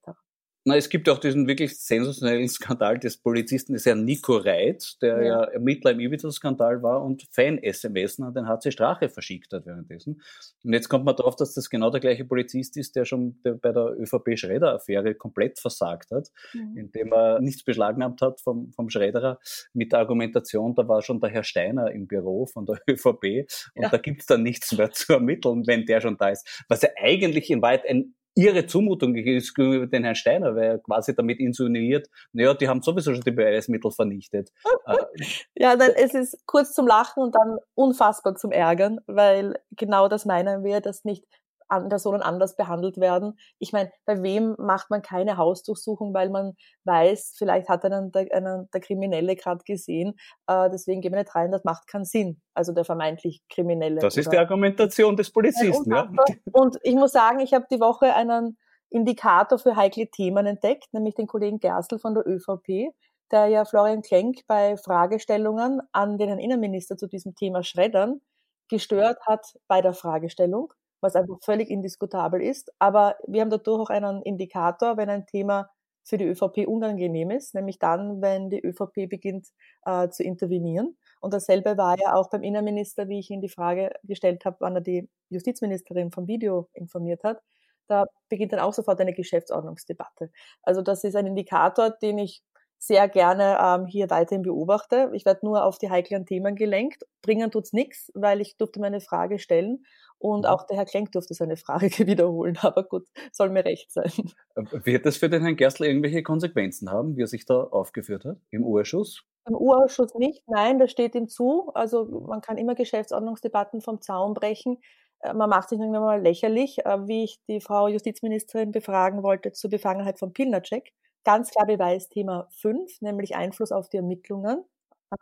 Na, 0.69 0.77
es 0.77 0.89
gibt 0.89 1.09
auch 1.09 1.19
diesen 1.19 1.47
wirklich 1.47 1.79
sensationellen 1.79 2.49
Skandal 2.49 2.99
des 2.99 3.19
Polizisten, 3.19 3.75
des 3.75 3.87
Herrn 3.87 4.05
Nico 4.05 4.37
Reit, 4.37 5.01
der 5.01 5.23
ja, 5.23 5.25
ja 5.25 5.45
Ermittler 5.45 5.93
im 5.93 6.01
Ibiza-Skandal 6.01 6.83
war 6.83 7.05
und 7.05 7.23
Fan-SMS 7.31 8.19
an 8.19 8.35
den 8.35 8.49
HC 8.49 8.73
Strache 8.73 9.09
verschickt 9.09 9.53
hat 9.53 9.65
währenddessen. 9.65 10.21
Und 10.65 10.73
jetzt 10.73 10.89
kommt 10.89 11.05
man 11.05 11.15
darauf, 11.15 11.37
dass 11.37 11.55
das 11.55 11.71
genau 11.71 11.91
der 11.91 12.01
gleiche 12.01 12.25
Polizist 12.25 12.77
ist, 12.77 12.97
der 12.97 13.05
schon 13.05 13.41
bei 13.45 13.71
der 13.71 13.95
ÖVP-Schredder-Affäre 13.97 15.15
komplett 15.15 15.61
versagt 15.61 16.11
hat, 16.11 16.33
mhm. 16.53 16.77
indem 16.77 17.13
er 17.13 17.39
nichts 17.39 17.63
beschlagnahmt 17.63 18.21
hat 18.21 18.41
vom, 18.41 18.73
vom 18.73 18.91
Schredderer 18.91 19.39
mit 19.73 19.93
der 19.93 20.01
Argumentation, 20.01 20.75
da 20.75 20.89
war 20.89 21.01
schon 21.01 21.21
der 21.21 21.31
Herr 21.31 21.45
Steiner 21.45 21.93
im 21.93 22.09
Büro 22.09 22.47
von 22.47 22.67
der 22.67 22.81
ÖVP 22.91 23.47
und 23.77 23.83
ja. 23.85 23.89
da 23.89 23.99
gibt's 23.99 24.27
dann 24.27 24.43
nichts 24.43 24.77
mehr 24.77 24.91
zu 24.91 25.13
ermitteln, 25.13 25.65
wenn 25.69 25.87
der 25.87 26.01
schon 26.01 26.17
da 26.17 26.31
ist. 26.31 26.65
Was 26.69 26.83
ja 26.83 26.89
eigentlich 27.01 27.51
in 27.51 27.63
Wahrheit 27.63 27.89
ein 27.89 28.16
ihre 28.37 28.67
Zumutung 28.67 29.17
ist 29.17 29.55
gegenüber 29.55 29.87
den 29.87 30.05
Herrn 30.05 30.15
Steiner, 30.15 30.55
weil 30.55 30.65
er 30.65 30.79
quasi 30.79 31.15
damit 31.15 31.41
insinuiert, 31.41 32.09
naja, 32.33 32.55
die 32.55 32.69
haben 32.69 32.83
sowieso 32.83 33.15
schon 33.15 33.23
die 33.23 33.33
Beweismittel 33.33 33.91
vernichtet. 33.91 34.53
Äh, 34.87 35.25
ja, 35.57 35.75
dann 35.75 35.91
es 35.97 36.15
ist 36.15 36.47
kurz 36.47 36.73
zum 36.73 36.87
Lachen 36.87 37.21
und 37.21 37.35
dann 37.35 37.59
unfassbar 37.75 38.37
zum 38.37 38.53
Ärgern, 38.53 39.01
weil 39.09 39.59
genau 39.73 40.07
das 40.07 40.27
meinen 40.27 40.63
wir, 40.63 40.81
dass 40.81 41.05
nicht 41.05 41.25
Personen 41.69 42.23
anders 42.23 42.57
behandelt 42.57 42.99
werden. 42.99 43.39
Ich 43.59 43.73
meine, 43.73 43.91
bei 44.05 44.23
wem 44.23 44.55
macht 44.59 44.91
man 44.91 45.03
keine 45.03 45.37
Hausdurchsuchung, 45.37 46.15
weil 46.15 46.31
man 46.31 46.55
weiß, 46.85 47.35
vielleicht 47.37 47.69
hat 47.69 47.85
einen 47.85 48.13
der, 48.13 48.29
einen 48.33 48.69
der 48.73 48.81
Kriminelle 48.81 49.37
gerade 49.37 49.65
gesehen, 49.65 50.15
äh, 50.47 50.71
deswegen 50.71 51.01
gehen 51.01 51.13
wir 51.13 51.21
nicht 51.21 51.35
rein, 51.35 51.51
das 51.51 51.65
macht 51.65 51.87
keinen 51.87 52.05
Sinn. 52.05 52.41
Also 52.55 52.73
der 52.73 52.85
vermeintlich 52.85 53.43
Kriminelle. 53.49 54.01
Das 54.01 54.17
ist 54.17 54.33
die 54.33 54.39
Argumentation 54.39 55.17
des 55.17 55.31
Polizisten. 55.31 55.91
Ja. 55.91 56.09
Und 56.53 56.79
ich 56.83 56.95
muss 56.95 57.13
sagen, 57.13 57.41
ich 57.41 57.53
habe 57.53 57.67
die 57.71 57.81
Woche 57.81 58.15
einen 58.15 58.57
Indikator 58.91 59.59
für 59.59 59.77
heikle 59.77 60.09
Themen 60.09 60.47
entdeckt, 60.47 60.93
nämlich 60.93 61.15
den 61.15 61.27
Kollegen 61.27 61.59
Gerstl 61.59 61.99
von 61.99 62.15
der 62.15 62.27
ÖVP, 62.27 62.95
der 63.31 63.47
ja 63.49 63.65
Florian 63.65 64.03
Klenk 64.03 64.47
bei 64.47 64.77
Fragestellungen 64.77 65.81
an 65.93 66.19
den 66.19 66.29
Herrn 66.29 66.39
Innenminister 66.39 66.97
zu 66.97 67.09
diesem 67.09 67.35
Thema 67.35 67.63
Schreddern 67.63 68.21
gestört 68.69 69.19
hat 69.27 69.55
bei 69.69 69.81
der 69.81 69.95
Fragestellung 69.95 70.73
was 71.07 71.17
einfach 71.17 71.39
völlig 71.43 71.71
indiskutabel 71.71 72.43
ist. 72.43 72.73
Aber 72.79 73.17
wir 73.27 73.41
haben 73.41 73.51
dadurch 73.51 73.81
auch 73.83 73.91
einen 73.91 74.23
Indikator, 74.23 74.97
wenn 74.97 75.09
ein 75.09 75.27
Thema 75.27 75.71
für 76.05 76.19
die 76.19 76.27
ÖVP 76.27 76.69
unangenehm 76.69 77.31
ist, 77.31 77.55
nämlich 77.55 77.79
dann, 77.79 78.23
wenn 78.23 78.49
die 78.49 78.65
ÖVP 78.65 79.09
beginnt 79.09 79.49
äh, 79.85 80.09
zu 80.09 80.23
intervenieren. 80.23 80.97
Und 81.21 81.35
dasselbe 81.35 81.77
war 81.77 81.99
ja 81.99 82.15
auch 82.15 82.31
beim 82.31 82.45
Innenminister, 82.45 83.09
wie 83.09 83.19
ich 83.19 83.31
ihn 83.31 83.41
die 83.41 83.49
Frage 83.49 83.91
gestellt 84.05 84.45
habe, 84.45 84.57
wann 84.61 84.77
er 84.77 84.83
die 84.83 85.09
Justizministerin 85.31 86.13
vom 86.13 86.29
Video 86.29 86.69
informiert 86.75 87.25
hat. 87.25 87.43
Da 87.89 88.07
beginnt 88.29 88.53
dann 88.53 88.61
auch 88.61 88.73
sofort 88.73 89.01
eine 89.01 89.15
Geschäftsordnungsdebatte. 89.15 90.31
Also 90.63 90.83
das 90.83 91.03
ist 91.03 91.17
ein 91.17 91.27
Indikator, 91.27 91.91
den 91.91 92.19
ich 92.19 92.43
sehr 92.79 93.09
gerne 93.09 93.59
ähm, 93.61 93.87
hier 93.87 94.11
weiterhin 94.11 94.43
beobachte. 94.43 95.11
Ich 95.15 95.25
werde 95.25 95.45
nur 95.45 95.65
auf 95.65 95.79
die 95.79 95.91
heiklen 95.91 96.27
Themen 96.27 96.57
gelenkt. 96.57 97.05
Bringen 97.23 97.51
tut's 97.51 97.73
nichts, 97.73 98.11
weil 98.15 98.41
ich 98.41 98.57
durfte 98.57 98.81
meine 98.81 99.01
Frage 99.01 99.39
stellen 99.39 99.85
und 100.19 100.41
mhm. 100.41 100.47
auch 100.47 100.67
der 100.67 100.77
Herr 100.77 100.85
Klenk 100.85 101.13
durfte 101.13 101.35
seine 101.35 101.57
Frage 101.57 101.89
wiederholen. 102.07 102.59
Aber 102.63 102.85
gut, 102.85 103.07
soll 103.33 103.51
mir 103.51 103.65
recht 103.65 103.91
sein. 103.93 104.13
Äh, 104.55 104.65
wird 104.85 105.07
das 105.07 105.17
für 105.17 105.29
den 105.29 105.43
Herrn 105.43 105.57
Gerstl 105.57 105.85
irgendwelche 105.85 106.23
Konsequenzen 106.23 106.91
haben, 106.91 107.17
wie 107.17 107.23
er 107.23 107.27
sich 107.27 107.47
da 107.47 107.63
aufgeführt 107.63 108.25
hat 108.25 108.39
im 108.51 108.65
Urschuss? 108.65 109.25
Im 109.49 109.55
Urausschuss 109.55 110.15
nicht, 110.15 110.43
nein, 110.49 110.79
das 110.79 110.91
steht 110.91 111.15
ihm 111.15 111.29
zu. 111.29 111.71
Also 111.75 112.05
man 112.27 112.41
kann 112.41 112.59
immer 112.59 112.75
Geschäftsordnungsdebatten 112.75 113.81
vom 113.81 114.01
Zaun 114.01 114.35
brechen. 114.35 114.79
Äh, 115.21 115.35
man 115.35 115.51
macht 115.51 115.69
sich 115.69 115.79
irgendwann 115.79 116.03
mal 116.03 116.21
lächerlich, 116.21 116.85
äh, 116.85 117.07
wie 117.07 117.25
ich 117.25 117.41
die 117.49 117.61
Frau 117.61 117.89
Justizministerin 117.89 118.73
befragen 118.73 119.23
wollte 119.23 119.53
zur 119.53 119.71
Befangenheit 119.71 120.19
von 120.19 120.33
Pilnacek 120.33 120.93
ganz 121.27 121.51
klar 121.51 121.67
Beweis 121.67 122.09
Thema 122.09 122.47
5, 122.53 123.01
nämlich 123.03 123.35
Einfluss 123.35 123.73
auf 123.73 123.89
die 123.89 123.97
Ermittlungen 123.97 124.65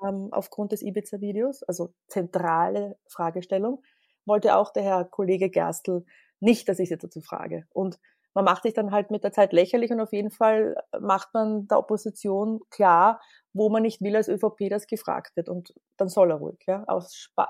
ähm, 0.05 0.29
aufgrund 0.33 0.73
des 0.73 0.83
Ibiza-Videos, 0.83 1.63
also 1.63 1.95
zentrale 2.09 2.99
Fragestellung, 3.09 3.83
wollte 4.27 4.57
auch 4.57 4.71
der 4.71 4.83
Herr 4.83 5.05
Kollege 5.07 5.49
Gerstl 5.49 6.05
nicht, 6.41 6.69
dass 6.69 6.79
ich 6.79 6.91
sie 6.91 6.99
dazu 6.99 7.23
frage. 7.23 7.67
Und 7.71 7.99
man 8.35 8.45
macht 8.45 8.65
sich 8.65 8.75
dann 8.75 8.91
halt 8.91 9.11
mit 9.11 9.25
der 9.25 9.33
Zeit 9.33 9.55
lächerlich 9.55 9.93
und 9.93 10.01
auf 10.01 10.13
jeden 10.13 10.31
Fall 10.31 10.77
macht 11.01 11.33
man 11.33 11.69
der 11.69 11.79
Opposition 11.79 12.61
klar, 12.69 13.21
wo 13.55 13.71
man 13.71 13.83
nicht 13.83 14.03
will 14.03 14.17
als 14.17 14.29
ÖVP, 14.29 14.69
dass 14.69 14.87
gefragt 14.87 15.37
wird. 15.37 15.49
Und 15.49 15.73
dann 15.97 16.09
soll 16.09 16.33
er 16.33 16.37
ruhig. 16.37 16.59
Ja. 16.67 16.85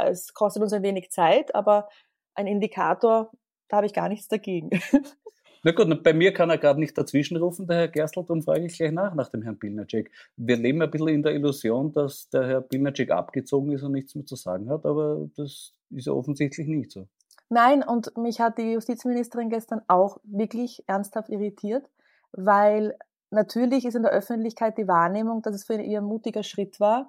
Es 0.00 0.32
kostet 0.32 0.62
uns 0.62 0.72
ein 0.72 0.82
wenig 0.82 1.10
Zeit, 1.10 1.54
aber 1.56 1.88
ein 2.34 2.46
Indikator, 2.46 3.32
da 3.68 3.78
habe 3.78 3.86
ich 3.86 3.94
gar 3.94 4.08
nichts 4.08 4.28
dagegen. 4.28 4.70
Na 5.66 5.72
gut, 5.72 6.02
bei 6.02 6.12
mir 6.12 6.34
kann 6.34 6.50
er 6.50 6.58
gerade 6.58 6.78
nicht 6.78 6.96
dazwischenrufen, 6.96 7.66
der 7.66 7.76
Herr 7.78 7.88
Gerstl, 7.88 8.22
darum 8.22 8.42
frage 8.42 8.66
ich 8.66 8.76
gleich 8.76 8.92
nach 8.92 9.14
nach 9.14 9.30
dem 9.30 9.40
Herrn 9.40 9.58
Pilnacek. 9.58 10.10
Wir 10.36 10.58
leben 10.58 10.82
ein 10.82 10.90
bisschen 10.90 11.08
in 11.08 11.22
der 11.22 11.32
Illusion, 11.32 11.90
dass 11.90 12.28
der 12.28 12.46
Herr 12.46 12.60
Pilnacek 12.60 13.10
abgezogen 13.10 13.72
ist 13.72 13.82
und 13.82 13.92
nichts 13.92 14.14
mehr 14.14 14.26
zu 14.26 14.36
sagen 14.36 14.68
hat, 14.68 14.84
aber 14.84 15.26
das 15.36 15.72
ist 15.88 16.06
ja 16.06 16.12
offensichtlich 16.12 16.68
nicht 16.68 16.90
so. 16.92 17.08
Nein, 17.48 17.82
und 17.82 18.14
mich 18.18 18.40
hat 18.40 18.58
die 18.58 18.72
Justizministerin 18.72 19.48
gestern 19.48 19.80
auch 19.88 20.18
wirklich 20.22 20.84
ernsthaft 20.86 21.30
irritiert, 21.30 21.88
weil 22.32 22.94
natürlich 23.30 23.86
ist 23.86 23.94
in 23.94 24.02
der 24.02 24.12
Öffentlichkeit 24.12 24.76
die 24.76 24.86
Wahrnehmung, 24.86 25.40
dass 25.40 25.54
es 25.54 25.64
für 25.64 25.80
ihr 25.80 26.00
ein 26.00 26.04
mutiger 26.04 26.42
Schritt 26.42 26.78
war, 26.78 27.08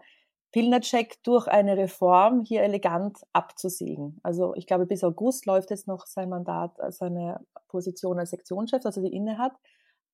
Pilnacek 0.56 1.22
durch 1.24 1.50
eine 1.50 1.76
Reform 1.76 2.41
hier 2.41 2.63
elegant 2.63 3.18
abzusägen. 3.34 4.22
Also 4.24 4.56
ich 4.56 4.65
glaube, 4.65 4.86
bis 4.86 5.04
August 5.04 5.46
läuft 5.46 5.70
jetzt 5.70 5.86
noch 5.86 6.06
sein 6.06 6.30
Mandat, 6.30 6.80
äh, 6.80 6.94
seine 6.94 7.41
Position 7.68 8.20
als 8.20 8.30
Sektionschef, 8.30 8.86
also 8.86 9.02
die 9.02 9.13
inne 9.13 9.38
hat. 9.38 9.52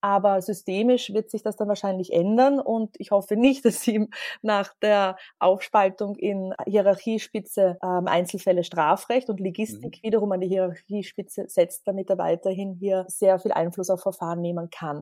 Aber 0.03 0.41
systemisch 0.41 1.13
wird 1.13 1.29
sich 1.29 1.43
das 1.43 1.57
dann 1.57 1.67
wahrscheinlich 1.67 2.11
ändern 2.11 2.59
und 2.59 2.95
ich 2.97 3.11
hoffe 3.11 3.35
nicht, 3.35 3.63
dass 3.65 3.87
ihm 3.87 4.09
nach 4.41 4.73
der 4.81 5.15
Aufspaltung 5.37 6.15
in 6.15 6.55
Hierarchiespitze 6.65 7.77
ähm, 7.83 8.07
Einzelfälle 8.07 8.63
Strafrecht 8.63 9.29
und 9.29 9.39
Logistik 9.39 9.99
mhm. 10.01 10.07
wiederum 10.07 10.31
an 10.31 10.41
die 10.41 10.47
Hierarchiespitze 10.47 11.45
setzt, 11.49 11.85
damit 11.85 12.09
er 12.09 12.17
weiterhin 12.17 12.73
hier 12.73 13.05
sehr 13.07 13.37
viel 13.37 13.51
Einfluss 13.51 13.91
auf 13.91 14.01
Verfahren 14.01 14.41
nehmen 14.41 14.71
kann. 14.71 15.01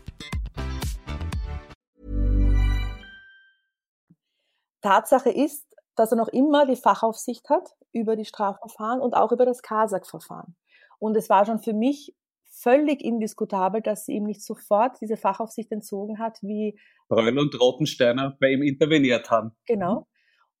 Tatsache 4.81 5.29
ist, 5.29 5.65
dass 5.95 6.11
er 6.11 6.17
noch 6.17 6.29
immer 6.29 6.65
die 6.65 6.75
Fachaufsicht 6.75 7.49
hat 7.49 7.75
über 7.91 8.15
die 8.15 8.25
Strafverfahren 8.25 9.01
und 9.01 9.13
auch 9.13 9.31
über 9.31 9.45
das 9.45 9.61
Kasach-Verfahren. 9.61 10.55
Und 10.99 11.17
es 11.17 11.29
war 11.29 11.45
schon 11.45 11.59
für 11.59 11.73
mich 11.73 12.15
völlig 12.51 13.01
indiskutabel, 13.01 13.81
dass 13.81 14.05
sie 14.05 14.13
ihm 14.13 14.23
nicht 14.23 14.43
sofort 14.43 14.99
diese 15.01 15.17
Fachaufsicht 15.17 15.71
entzogen 15.71 16.19
hat, 16.19 16.37
wie 16.41 16.79
Bröll 17.07 17.37
und 17.37 17.59
Rotensteiner 17.59 18.37
bei 18.39 18.51
ihm 18.51 18.61
interveniert 18.61 19.31
haben. 19.31 19.51
Genau. 19.65 20.07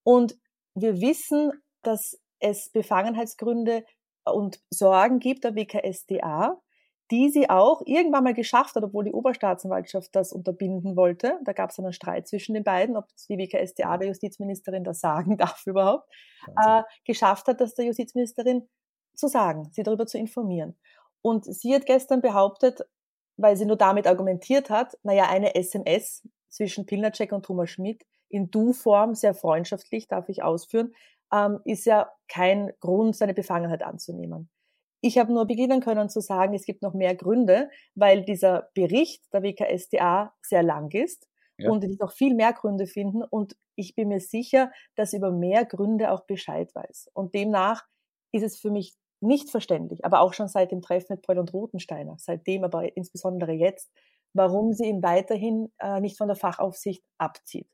Und 0.03 0.35
wir 0.73 0.99
wissen, 0.99 1.51
dass 1.83 2.19
es 2.39 2.71
Befangenheitsgründe 2.71 3.83
und 4.25 4.59
Sorgen 4.69 5.19
gibt 5.19 5.43
der 5.43 5.55
WKSDA, 5.55 6.59
die 7.11 7.29
sie 7.29 7.49
auch 7.49 7.81
irgendwann 7.85 8.23
mal 8.23 8.33
geschafft 8.33 8.75
hat, 8.75 8.83
obwohl 8.83 9.03
die 9.03 9.11
Oberstaatsanwaltschaft 9.11 10.15
das 10.15 10.31
unterbinden 10.31 10.95
wollte. 10.95 11.37
Da 11.43 11.51
gab 11.51 11.69
es 11.69 11.77
einen 11.77 11.91
Streit 11.93 12.27
zwischen 12.27 12.53
den 12.53 12.63
beiden, 12.63 12.95
ob 12.95 13.05
die 13.29 13.37
WKSDA 13.37 13.97
der 13.97 14.07
Justizministerin 14.07 14.83
das 14.83 15.01
sagen 15.01 15.37
darf 15.37 15.67
überhaupt, 15.67 16.09
äh, 16.65 16.83
geschafft 17.05 17.47
hat, 17.47 17.59
das 17.59 17.75
der 17.75 17.85
Justizministerin 17.85 18.67
zu 19.13 19.27
sagen, 19.27 19.69
sie 19.73 19.83
darüber 19.83 20.07
zu 20.07 20.17
informieren. 20.17 20.77
Und 21.21 21.45
sie 21.45 21.75
hat 21.75 21.85
gestern 21.85 22.21
behauptet, 22.21 22.81
weil 23.37 23.57
sie 23.57 23.65
nur 23.65 23.75
damit 23.75 24.07
argumentiert 24.07 24.69
hat, 24.69 24.97
naja, 25.03 25.29
eine 25.29 25.55
SMS 25.55 26.27
zwischen 26.49 26.85
Pilnacek 26.85 27.31
und 27.31 27.45
Thomas 27.45 27.69
Schmidt 27.69 28.05
in 28.29 28.49
Du-Form, 28.49 29.15
sehr 29.15 29.33
freundschaftlich, 29.33 30.07
darf 30.07 30.29
ich 30.29 30.43
ausführen, 30.43 30.93
ähm, 31.33 31.59
ist 31.65 31.85
ja 31.85 32.09
kein 32.27 32.71
Grund, 32.79 33.15
seine 33.15 33.33
Befangenheit 33.33 33.83
anzunehmen. 33.83 34.49
Ich 35.01 35.17
habe 35.17 35.33
nur 35.33 35.47
beginnen 35.47 35.81
können 35.81 36.09
zu 36.09 36.21
sagen, 36.21 36.53
es 36.53 36.65
gibt 36.65 36.83
noch 36.83 36.93
mehr 36.93 37.15
Gründe, 37.15 37.69
weil 37.95 38.23
dieser 38.23 38.69
Bericht 38.75 39.23
der 39.33 39.43
WKSDA 39.43 40.33
sehr 40.41 40.63
lang 40.63 40.91
ist 40.91 41.27
ja. 41.57 41.71
und 41.71 41.83
es 41.83 41.97
noch 41.97 42.11
viel 42.11 42.35
mehr 42.35 42.53
Gründe 42.53 42.87
finden 42.87 43.23
und 43.23 43.55
ich 43.75 43.95
bin 43.95 44.09
mir 44.09 44.19
sicher, 44.19 44.71
dass 44.95 45.13
über 45.13 45.31
mehr 45.31 45.65
Gründe 45.65 46.11
auch 46.11 46.25
Bescheid 46.25 46.73
weiß. 46.75 47.09
Und 47.13 47.33
demnach 47.33 47.83
ist 48.31 48.43
es 48.43 48.59
für 48.59 48.69
mich 48.69 48.95
nicht 49.21 49.49
verständlich, 49.49 50.03
aber 50.05 50.21
auch 50.21 50.33
schon 50.33 50.47
seit 50.47 50.71
dem 50.71 50.81
Treffen 50.81 51.13
mit 51.13 51.21
Paul 51.21 51.39
und 51.39 51.53
Rotensteiner, 51.53 52.15
seitdem 52.17 52.63
aber 52.63 52.95
insbesondere 52.95 53.51
jetzt, 53.51 53.91
warum 54.33 54.73
sie 54.73 54.85
ihn 54.85 55.03
weiterhin 55.03 55.71
äh, 55.79 55.99
nicht 55.99 56.17
von 56.17 56.27
der 56.27 56.37
Fachaufsicht 56.37 57.03
abzieht. 57.17 57.67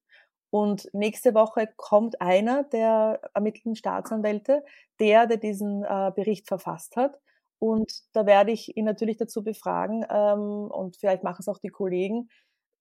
Und 0.49 0.87
nächste 0.93 1.33
Woche 1.33 1.67
kommt 1.75 2.21
einer 2.21 2.63
der 2.63 3.19
ermittelten 3.33 3.75
Staatsanwälte, 3.75 4.63
der, 4.99 5.27
der 5.27 5.37
diesen 5.37 5.83
äh, 5.83 6.11
Bericht 6.15 6.47
verfasst 6.47 6.95
hat. 6.95 7.19
Und 7.59 7.91
da 8.13 8.25
werde 8.25 8.51
ich 8.51 8.77
ihn 8.77 8.85
natürlich 8.85 9.17
dazu 9.17 9.43
befragen, 9.43 10.05
ähm, 10.09 10.69
und 10.71 10.97
vielleicht 10.97 11.23
machen 11.23 11.39
es 11.39 11.47
auch 11.47 11.57
die 11.57 11.69
Kollegen, 11.69 12.29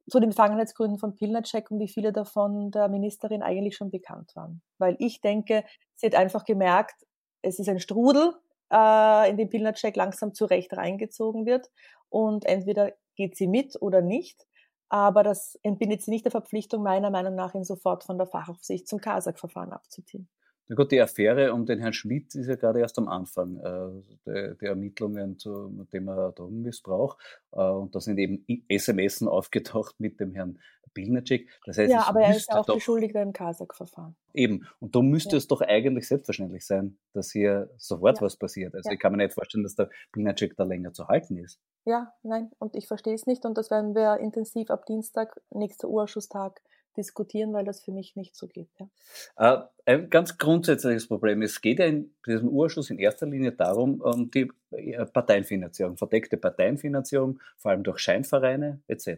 zu 0.09 0.21
den 0.21 0.31
Befangenheitsgründen 0.31 0.99
von 0.99 1.17
Pilnacek 1.17 1.71
und 1.71 1.81
wie 1.81 1.89
viele 1.89 2.13
davon 2.13 2.71
der 2.71 2.89
Ministerin 2.89 3.43
eigentlich 3.43 3.77
schon 3.77 3.91
bekannt 3.91 4.31
waren. 4.37 4.63
Weil 4.79 4.95
ich 5.01 5.21
denke, 5.21 5.65
sie 5.97 6.07
hat 6.07 6.15
einfach 6.15 6.45
gemerkt, 6.45 6.95
es 7.43 7.59
ist 7.59 7.69
ein 7.69 7.81
Strudel, 7.81 8.35
äh, 8.73 9.31
in 9.31 9.37
den 9.37 9.49
Pilnacek 9.49 9.97
langsam 9.97 10.35
zurecht 10.35 10.77
reingezogen 10.77 11.47
wird. 11.47 11.71
Und 12.09 12.45
entweder 12.45 12.93
geht 13.17 13.37
sie 13.37 13.49
mit 13.49 13.81
oder 13.81 14.01
nicht 14.01 14.47
aber 14.89 15.23
das 15.23 15.59
entbindet 15.63 16.03
sie 16.03 16.11
nicht 16.11 16.25
der 16.25 16.33
Verpflichtung, 16.33 16.83
meiner 16.83 17.11
Meinung 17.11 17.35
nach, 17.35 17.55
ihn 17.55 17.65
sofort 17.65 18.05
von 18.05 18.19
der 18.19 18.27
Fachaufsicht 18.27 18.89
zum 18.89 19.01
Kasach-Verfahren 19.01 19.73
abzuziehen. 19.73 20.29
Na 20.69 20.75
gut, 20.75 20.91
die 20.91 21.01
Affäre 21.01 21.53
um 21.53 21.65
den 21.65 21.79
Herrn 21.79 21.93
Schmidt 21.93 22.35
ist 22.35 22.49
ja 22.49 22.57
gerade 22.57 22.81
erst 22.81 22.99
am 22.99 23.07
Anfang 23.07 23.57
äh, 23.59 24.03
der, 24.27 24.55
der, 24.55 24.71
Ermittlungen 24.71 25.39
zum 25.39 25.89
Thema 25.91 26.33
Drogenmissbrauch. 26.33 27.19
Äh, 27.53 27.61
und 27.61 27.95
da 27.95 28.01
sind 28.01 28.19
eben 28.19 28.45
SMS 28.67 29.23
aufgetaucht 29.23 30.01
mit 30.01 30.19
dem 30.19 30.35
Herrn 30.35 30.59
Bilnacek. 30.97 31.49
Das 31.67 31.79
heißt, 31.79 31.93
ja, 31.93 32.09
aber 32.09 32.23
er 32.23 32.35
ist 32.35 32.49
ja 32.49 32.59
auch 32.59 32.67
Beschuldigter 32.67 33.23
im 33.23 33.33
Kasach-Verfahren. 33.33 34.17
Eben. 34.33 34.67
Und 34.81 34.97
da 34.97 35.03
müsste 35.03 35.33
ja. 35.33 35.39
es 35.39 35.47
doch 35.47 35.61
eigentlich 35.61 36.09
selbstverständlich 36.09 36.67
sein, 36.67 36.99
dass 37.13 37.31
hier 37.31 37.71
sofort 37.77 38.17
ja. 38.17 38.23
was 38.23 38.37
passiert. 38.37 38.75
Also 38.75 38.89
ja. 38.89 38.95
ich 38.95 39.01
kann 39.01 39.13
mir 39.13 39.19
nicht 39.19 39.35
vorstellen, 39.35 39.63
dass 39.63 39.77
der 39.77 39.91
Bilnacek 40.13 40.57
da 40.57 40.65
länger 40.65 40.93
zu 40.93 41.07
halten 41.07 41.37
ist. 41.37 41.61
Ja, 41.85 42.13
nein. 42.23 42.51
Und 42.59 42.75
ich 42.75 42.89
verstehe 42.89 43.15
es 43.15 43.27
nicht. 43.27 43.45
Und 43.45 43.57
das 43.59 43.71
werden 43.71 43.95
wir 43.95 44.19
intensiv 44.19 44.71
ab 44.71 44.87
Dienstag, 44.87 45.41
nächster 45.51 45.89
Urausschuss-Tag, 45.89 46.61
diskutieren, 46.97 47.53
weil 47.53 47.65
das 47.65 47.81
für 47.81 47.93
mich 47.93 48.17
nicht 48.17 48.35
so 48.35 48.47
geht. 48.47 48.69
Ja. 48.79 48.89
Äh, 49.37 49.67
ein 49.89 50.11
ganz 50.11 50.37
grundsätzliches 50.37 51.07
Problem. 51.07 51.43
Es 51.43 51.61
geht 51.61 51.79
ja 51.79 51.87
in 51.87 52.11
diesem 52.27 52.49
Urschuss 52.49 52.91
in 52.91 52.99
erster 52.99 53.27
Linie 53.27 53.53
darum, 53.53 54.01
um 54.01 54.31
die 54.31 54.51
äh, 54.73 55.05
Parteienfinanzierung, 55.07 55.97
verdeckte 55.97 56.37
Parteienfinanzierung, 56.37 57.39
vor 57.57 57.71
allem 57.71 57.85
durch 57.85 58.01
Scheinvereine 58.01 58.81
etc. 58.89 59.09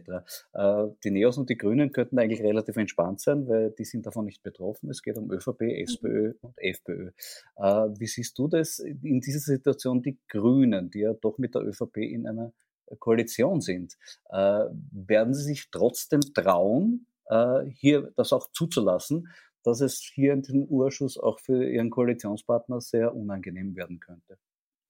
Äh, 0.53 0.87
die 1.03 1.11
Neos 1.11 1.37
und 1.37 1.49
die 1.49 1.57
Grünen 1.57 1.91
könnten 1.91 2.19
eigentlich 2.19 2.43
relativ 2.43 2.77
entspannt 2.77 3.19
sein, 3.19 3.47
weil 3.47 3.71
die 3.71 3.85
sind 3.85 4.05
davon 4.05 4.25
nicht 4.25 4.43
betroffen. 4.43 4.89
Es 4.89 5.01
geht 5.01 5.17
um 5.17 5.31
ÖVP, 5.31 5.61
SPÖ 5.61 6.33
und 6.41 6.57
FPÖ. 6.57 7.11
Wie 7.57 8.07
siehst 8.07 8.37
du 8.37 8.47
das 8.47 8.79
in 8.79 9.21
dieser 9.21 9.39
Situation, 9.39 10.01
die 10.01 10.17
Grünen, 10.27 10.91
die 10.91 10.99
ja 10.99 11.13
doch 11.13 11.37
mit 11.37 11.55
der 11.55 11.63
ÖVP 11.63 11.97
in 11.97 12.27
einer 12.27 12.53
Koalition 12.99 13.61
sind? 13.61 13.97
Werden 14.29 15.33
sie 15.33 15.43
sich 15.43 15.69
trotzdem 15.71 16.21
trauen, 16.21 17.07
äh, 17.29 17.65
hier 17.65 18.11
das 18.15 18.33
auch 18.33 18.49
zuzulassen, 18.51 19.29
dass 19.63 19.81
es 19.81 19.99
hier 19.99 20.33
in 20.33 20.41
diesem 20.41 20.65
Urschuss 20.65 21.17
auch 21.17 21.39
für 21.39 21.63
Ihren 21.63 21.89
Koalitionspartner 21.89 22.81
sehr 22.81 23.15
unangenehm 23.15 23.75
werden 23.75 23.99
könnte. 23.99 24.37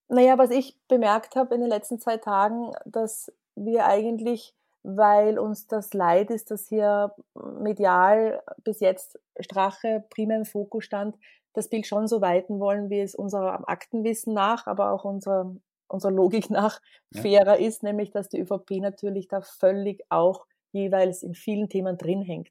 Naja, 0.08 0.38
was 0.38 0.50
ich 0.50 0.78
bemerkt 0.88 1.36
habe 1.36 1.54
in 1.56 1.62
den 1.62 1.70
letzten 1.70 2.00
zwei 2.00 2.18
Tagen, 2.18 2.72
dass 2.86 3.32
wir 3.56 3.86
eigentlich, 3.86 4.56
weil 4.82 5.38
uns 5.38 5.68
das 5.68 5.94
leid 5.94 6.32
ist, 6.32 6.50
dass 6.50 6.68
hier 6.68 7.14
medial 7.36 8.42
bis 8.64 8.80
jetzt 8.80 9.20
Strache 9.40 10.04
primär 10.10 10.38
im 10.38 10.46
Fokus 10.46 10.86
stand, 10.86 11.16
das 11.54 11.70
Bild 11.70 11.86
schon 11.86 12.08
so 12.08 12.22
weiten 12.22 12.60
wollen, 12.60 12.90
wie 12.90 13.02
es 13.02 13.16
unserem 13.16 13.66
Aktenwissen 13.66 14.34
nach, 14.34 14.66
aber 14.68 14.92
auch 14.92 15.04
unserer, 15.04 15.56
unserer 15.88 16.12
Logik 16.12 16.50
nach 16.50 16.82
fairer 17.14 17.60
ja. 17.60 17.68
ist, 17.68 17.84
nämlich 17.84 18.12
dass 18.12 18.30
die 18.30 18.40
ÖVP 18.40 18.80
natürlich 18.82 19.28
da 19.28 19.42
völlig 19.42 20.04
auch 20.10 20.46
jeweils 20.72 21.24
in 21.24 21.34
vielen 21.34 21.70
Themen 21.70 21.98
drin 21.98 22.22
hängt. 22.22 22.50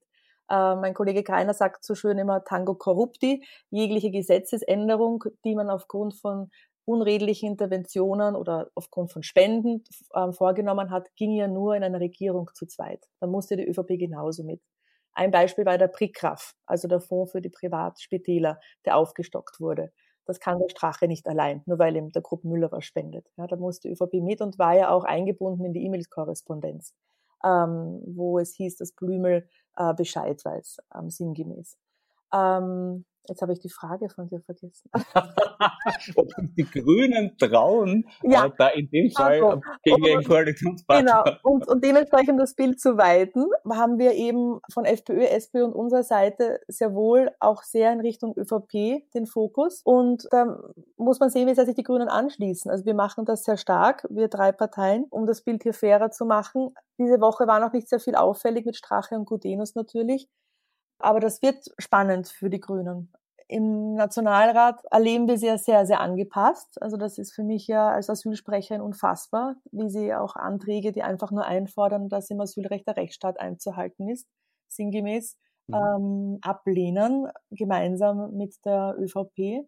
Äh, 0.50 0.76
mein 0.76 0.94
Kollege 0.94 1.22
Kreiner 1.22 1.54
sagt 1.54 1.84
so 1.84 1.94
schön 1.94 2.18
immer 2.18 2.44
Tango 2.44 2.74
Corrupti, 2.74 3.44
jegliche 3.70 4.10
Gesetzesänderung, 4.10 5.24
die 5.44 5.54
man 5.54 5.70
aufgrund 5.70 6.14
von 6.14 6.50
unredlichen 6.86 7.50
Interventionen 7.50 8.34
oder 8.34 8.70
aufgrund 8.74 9.12
von 9.12 9.22
Spenden 9.22 9.84
äh, 10.14 10.32
vorgenommen 10.32 10.90
hat, 10.90 11.14
ging 11.16 11.32
ja 11.32 11.46
nur 11.46 11.76
in 11.76 11.84
einer 11.84 12.00
Regierung 12.00 12.50
zu 12.54 12.66
zweit. 12.66 13.04
Da 13.20 13.26
musste 13.26 13.56
die 13.56 13.68
ÖVP 13.68 13.98
genauso 13.98 14.42
mit. 14.42 14.62
Ein 15.12 15.30
Beispiel 15.30 15.66
war 15.66 15.76
der 15.76 15.88
PRICRAF, 15.88 16.54
also 16.64 16.88
der 16.88 17.00
Fonds 17.00 17.32
für 17.32 17.42
die 17.42 17.50
Privatspitäler, 17.50 18.58
der 18.86 18.96
aufgestockt 18.96 19.60
wurde. 19.60 19.92
Das 20.24 20.40
kann 20.40 20.58
der 20.60 20.68
Strache 20.70 21.08
nicht 21.08 21.26
allein, 21.26 21.62
nur 21.66 21.78
weil 21.78 21.96
ihm 21.96 22.10
der 22.10 22.22
Gruppe 22.22 22.48
Müller 22.48 22.70
was 22.72 22.84
spendet. 22.84 23.26
Ja, 23.36 23.46
da 23.46 23.56
musste 23.56 23.88
die 23.88 23.94
ÖVP 23.94 24.22
mit 24.22 24.40
und 24.40 24.58
war 24.58 24.74
ja 24.74 24.90
auch 24.90 25.04
eingebunden 25.04 25.64
in 25.64 25.72
die 25.72 25.84
E-Mail-Korrespondenz 25.84 26.94
ähm, 27.44 28.00
wo 28.06 28.38
es 28.38 28.54
hieß, 28.54 28.76
dass 28.76 28.92
Blümel 28.92 29.48
äh, 29.76 29.94
Bescheid 29.94 30.44
weiß, 30.44 30.78
ähm, 30.94 31.10
sinngemäß. 31.10 31.76
Ähm, 32.32 33.04
Jetzt 33.28 33.42
habe 33.42 33.52
ich 33.52 33.60
die 33.60 33.68
Frage 33.68 34.08
von 34.08 34.28
dir 34.28 34.40
vergessen. 34.40 34.90
Ob 36.16 36.28
die 36.56 36.64
Grünen 36.64 37.36
trauen, 37.38 38.08
ja. 38.22 38.46
äh, 38.46 38.50
da 38.56 38.68
in 38.68 38.90
dem 38.90 39.10
Fall 39.10 39.42
also, 39.42 39.60
gegen 39.82 40.02
den 40.02 40.24
Koalitionspartner. 40.24 41.24
Genau, 41.24 41.38
und, 41.42 41.68
und 41.68 41.84
dementsprechend 41.84 42.40
das 42.40 42.54
Bild 42.54 42.80
zu 42.80 42.96
weiten, 42.96 43.46
haben 43.70 43.98
wir 43.98 44.12
eben 44.12 44.60
von 44.72 44.84
FPÖ, 44.84 45.24
SPÖ 45.24 45.64
und 45.64 45.74
unserer 45.74 46.02
Seite 46.02 46.60
sehr 46.68 46.94
wohl 46.94 47.30
auch 47.40 47.62
sehr 47.62 47.92
in 47.92 48.00
Richtung 48.00 48.34
ÖVP 48.36 49.04
den 49.14 49.26
Fokus. 49.26 49.82
Und 49.84 50.26
da 50.30 50.58
muss 50.96 51.20
man 51.20 51.30
sehen, 51.30 51.48
wie 51.48 51.54
sehr 51.54 51.66
sich 51.66 51.74
die 51.74 51.82
Grünen 51.82 52.08
anschließen. 52.08 52.70
Also 52.70 52.84
wir 52.84 52.94
machen 52.94 53.24
das 53.24 53.44
sehr 53.44 53.56
stark, 53.56 54.06
wir 54.10 54.28
drei 54.28 54.52
Parteien, 54.52 55.06
um 55.10 55.26
das 55.26 55.42
Bild 55.42 55.62
hier 55.62 55.74
fairer 55.74 56.10
zu 56.10 56.24
machen. 56.24 56.74
Diese 56.98 57.20
Woche 57.20 57.46
war 57.46 57.60
noch 57.60 57.72
nicht 57.72 57.88
sehr 57.88 58.00
viel 58.00 58.14
auffällig 58.14 58.66
mit 58.66 58.76
Strache 58.76 59.14
und 59.14 59.26
Gudenus 59.26 59.74
natürlich. 59.74 60.28
Aber 61.00 61.20
das 61.20 61.42
wird 61.42 61.64
spannend 61.78 62.28
für 62.28 62.50
die 62.50 62.60
Grünen. 62.60 63.12
Im 63.50 63.94
Nationalrat 63.94 64.82
erleben 64.90 65.26
wir 65.26 65.38
sie 65.38 65.46
ja 65.46 65.56
sehr, 65.56 65.86
sehr 65.86 66.00
angepasst. 66.00 66.80
Also 66.82 66.98
das 66.98 67.16
ist 67.16 67.32
für 67.32 67.42
mich 67.42 67.66
ja 67.66 67.90
als 67.90 68.10
Asylsprecherin 68.10 68.82
unfassbar, 68.82 69.56
wie 69.72 69.88
sie 69.88 70.14
auch 70.14 70.36
Anträge, 70.36 70.92
die 70.92 71.02
einfach 71.02 71.30
nur 71.30 71.46
einfordern, 71.46 72.10
dass 72.10 72.28
im 72.28 72.40
Asylrecht 72.42 72.86
der 72.86 72.96
Rechtsstaat 72.96 73.40
einzuhalten 73.40 74.06
ist, 74.10 74.28
sinngemäß, 74.68 75.38
mhm. 75.66 75.74
ähm, 75.74 76.38
ablehnen, 76.42 77.26
gemeinsam 77.50 78.32
mit 78.36 78.54
der 78.66 78.94
ÖVP. 78.98 79.66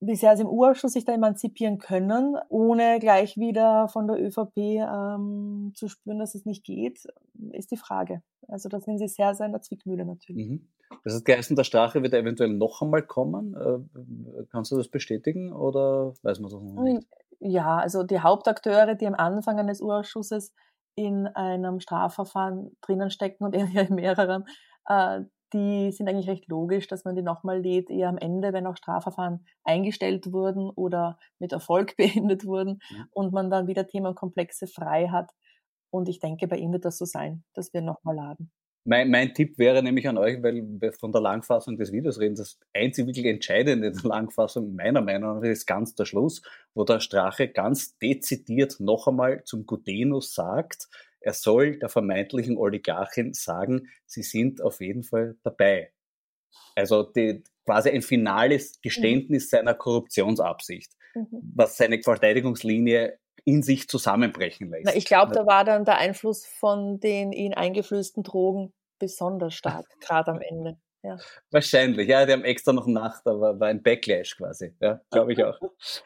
Wie 0.00 0.14
sehr 0.14 0.36
sie 0.36 0.42
im 0.42 0.48
Urausschuss 0.48 0.92
sich 0.92 1.04
da 1.04 1.14
emanzipieren 1.14 1.78
können, 1.78 2.36
ohne 2.48 2.98
gleich 3.00 3.36
wieder 3.38 3.88
von 3.88 4.06
der 4.06 4.20
ÖVP 4.20 4.56
ähm, 4.56 5.72
zu 5.74 5.88
spüren, 5.88 6.18
dass 6.18 6.34
es 6.34 6.44
nicht 6.44 6.64
geht, 6.64 7.06
ist 7.52 7.70
die 7.70 7.78
Frage. 7.78 8.22
Also 8.46 8.68
da 8.68 8.80
sind 8.80 8.98
sie 8.98 9.08
sehr, 9.08 9.34
sehr 9.34 9.46
in 9.46 9.52
der 9.52 9.62
Zwickmühle 9.62 10.04
natürlich. 10.04 10.48
Mhm. 10.48 10.68
Das 11.02 11.14
heißt, 11.14 11.24
Geißen 11.24 11.56
der 11.56 11.64
Strache 11.64 12.02
wird 12.02 12.14
eventuell 12.14 12.50
noch 12.50 12.82
einmal 12.82 13.02
kommen. 13.02 13.54
Äh, 13.54 14.44
kannst 14.50 14.70
du 14.70 14.76
das 14.76 14.88
bestätigen 14.88 15.52
oder 15.52 16.14
weiß 16.22 16.40
man 16.40 16.50
das 16.50 16.60
noch 16.60 16.82
nicht? 16.82 17.06
Ja, 17.40 17.78
also 17.78 18.02
die 18.02 18.20
Hauptakteure, 18.20 18.94
die 18.94 19.06
am 19.06 19.14
Anfang 19.14 19.58
eines 19.58 19.80
Urausschusses 19.80 20.52
in 20.94 21.26
einem 21.26 21.80
Strafverfahren 21.80 22.76
drinnen 22.80 23.10
stecken 23.10 23.44
und 23.44 23.54
eher 23.54 23.88
in 23.88 23.94
mehreren, 23.94 24.44
äh, 24.88 25.22
die 25.52 25.92
sind 25.92 26.08
eigentlich 26.08 26.28
recht 26.28 26.48
logisch, 26.48 26.88
dass 26.88 27.04
man 27.04 27.14
die 27.14 27.22
nochmal 27.22 27.60
lädt, 27.60 27.90
eher 27.90 28.08
am 28.08 28.18
Ende, 28.18 28.52
wenn 28.52 28.66
auch 28.66 28.76
Strafverfahren 28.76 29.46
eingestellt 29.64 30.32
wurden 30.32 30.70
oder 30.70 31.18
mit 31.38 31.52
Erfolg 31.52 31.96
beendet 31.96 32.44
wurden 32.44 32.80
ja. 32.90 33.06
und 33.12 33.32
man 33.32 33.50
dann 33.50 33.66
wieder 33.66 33.86
Themenkomplexe 33.86 34.66
frei 34.66 35.08
hat. 35.08 35.30
Und 35.90 36.08
ich 36.08 36.18
denke, 36.18 36.48
bei 36.48 36.56
Ihnen 36.56 36.72
wird 36.72 36.84
das 36.84 36.98
so 36.98 37.04
sein, 37.04 37.44
dass 37.54 37.72
wir 37.72 37.80
nochmal 37.80 38.16
laden. 38.16 38.50
Mein, 38.88 39.10
mein 39.10 39.34
Tipp 39.34 39.58
wäre 39.58 39.82
nämlich 39.82 40.08
an 40.08 40.16
euch, 40.16 40.40
weil 40.44 40.62
wir 40.64 40.92
von 40.92 41.10
der 41.10 41.20
Langfassung 41.20 41.76
des 41.76 41.90
Videos 41.90 42.20
reden, 42.20 42.36
das 42.36 42.60
einzig 42.72 43.06
wirklich 43.06 43.26
Entscheidende 43.26 43.88
in 43.88 43.94
der 43.94 44.02
Langfassung 44.04 44.76
meiner 44.76 45.00
Meinung 45.00 45.40
nach 45.40 45.42
ist 45.42 45.66
ganz 45.66 45.96
der 45.96 46.04
Schluss, 46.04 46.40
wo 46.72 46.84
der 46.84 47.00
Strache 47.00 47.48
ganz 47.48 47.98
dezidiert 47.98 48.76
noch 48.78 49.08
einmal 49.08 49.42
zum 49.42 49.66
Gutenus 49.66 50.34
sagt, 50.34 50.86
er 51.26 51.32
soll 51.32 51.76
der 51.78 51.88
vermeintlichen 51.88 52.56
Oligarchin 52.56 53.34
sagen, 53.34 53.88
sie 54.06 54.22
sind 54.22 54.62
auf 54.62 54.80
jeden 54.80 55.02
Fall 55.02 55.36
dabei. 55.42 55.90
Also 56.76 57.02
die, 57.02 57.42
quasi 57.64 57.90
ein 57.90 58.02
finales 58.02 58.80
Geständnis 58.80 59.46
mhm. 59.46 59.56
seiner 59.56 59.74
Korruptionsabsicht, 59.74 60.92
mhm. 61.14 61.26
was 61.56 61.76
seine 61.76 62.00
Verteidigungslinie 62.00 63.18
in 63.44 63.64
sich 63.64 63.88
zusammenbrechen 63.88 64.70
lässt. 64.70 64.86
Na, 64.86 64.94
ich 64.94 65.04
glaube, 65.04 65.32
da 65.32 65.46
war 65.46 65.64
dann 65.64 65.84
der 65.84 65.98
Einfluss 65.98 66.46
von 66.46 67.00
den 67.00 67.32
ihn 67.32 67.54
eingeflößten 67.54 68.22
Drogen 68.22 68.72
besonders 69.00 69.54
stark, 69.54 69.86
gerade 70.00 70.30
am 70.30 70.40
Ende. 70.40 70.78
Ja. 71.06 71.18
Wahrscheinlich, 71.52 72.08
ja, 72.08 72.26
die 72.26 72.32
haben 72.32 72.42
extra 72.42 72.72
noch 72.72 72.88
Nacht, 72.88 73.24
aber 73.28 73.60
war 73.60 73.68
ein 73.68 73.80
Backlash 73.80 74.36
quasi, 74.36 74.74
ja, 74.80 75.00
glaube 75.12 75.34
ich 75.34 75.44
auch. 75.44 75.56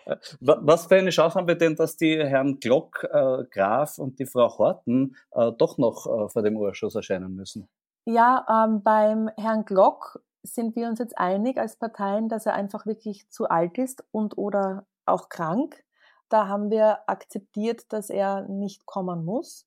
Was 0.40 0.86
für 0.86 0.96
eine 0.96 1.08
Chance 1.08 1.38
haben 1.38 1.48
wir 1.48 1.54
denn, 1.54 1.74
dass 1.74 1.96
die 1.96 2.18
Herrn 2.18 2.60
Glock, 2.60 3.08
äh, 3.10 3.44
Graf 3.50 3.96
und 3.98 4.18
die 4.18 4.26
Frau 4.26 4.58
Horten 4.58 5.16
äh, 5.30 5.52
doch 5.56 5.78
noch 5.78 6.06
äh, 6.06 6.28
vor 6.28 6.42
dem 6.42 6.58
Urschuss 6.58 6.94
erscheinen 6.94 7.34
müssen? 7.34 7.66
Ja, 8.04 8.44
ähm, 8.66 8.82
beim 8.82 9.30
Herrn 9.38 9.64
Glock 9.64 10.22
sind 10.42 10.76
wir 10.76 10.88
uns 10.88 10.98
jetzt 10.98 11.16
einig 11.16 11.56
als 11.56 11.76
Parteien, 11.76 12.28
dass 12.28 12.44
er 12.44 12.52
einfach 12.52 12.84
wirklich 12.84 13.30
zu 13.30 13.48
alt 13.48 13.78
ist 13.78 14.04
und 14.10 14.36
oder 14.36 14.86
auch 15.06 15.30
krank. 15.30 15.82
Da 16.28 16.46
haben 16.46 16.70
wir 16.70 17.08
akzeptiert, 17.08 17.90
dass 17.90 18.10
er 18.10 18.42
nicht 18.48 18.84
kommen 18.84 19.24
muss. 19.24 19.66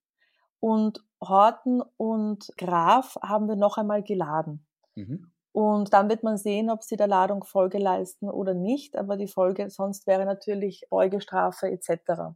Und 0.59 1.03
Horten 1.19 1.81
und 1.97 2.51
Graf 2.55 3.17
haben 3.23 3.47
wir 3.47 3.55
noch 3.55 3.77
einmal 3.77 4.03
geladen. 4.03 4.65
Mhm. 4.95 5.31
Und 5.51 5.93
dann 5.93 6.09
wird 6.09 6.23
man 6.23 6.37
sehen, 6.37 6.71
ob 6.71 6.83
sie 6.83 6.97
der 6.97 7.07
Ladung 7.07 7.43
Folge 7.43 7.77
leisten 7.77 8.29
oder 8.29 8.53
nicht. 8.55 8.97
Aber 8.97 9.17
die 9.17 9.27
Folge 9.27 9.69
sonst 9.69 10.07
wäre 10.07 10.25
natürlich 10.25 10.87
Beugestrafe 10.89 11.69
etc. 11.69 12.35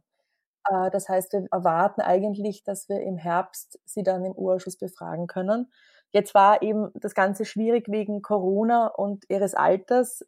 Äh, 0.70 0.90
das 0.90 1.08
heißt, 1.08 1.32
wir 1.32 1.48
erwarten 1.50 2.00
eigentlich, 2.00 2.62
dass 2.64 2.88
wir 2.88 3.00
im 3.00 3.16
Herbst 3.16 3.80
sie 3.84 4.02
dann 4.02 4.24
im 4.24 4.32
Urschuss 4.32 4.76
befragen 4.76 5.26
können. 5.26 5.72
Jetzt 6.12 6.34
war 6.34 6.62
eben 6.62 6.90
das 6.94 7.14
Ganze 7.14 7.44
schwierig 7.44 7.88
wegen 7.88 8.22
Corona 8.22 8.86
und 8.86 9.24
ihres 9.28 9.54
Alters. 9.54 10.24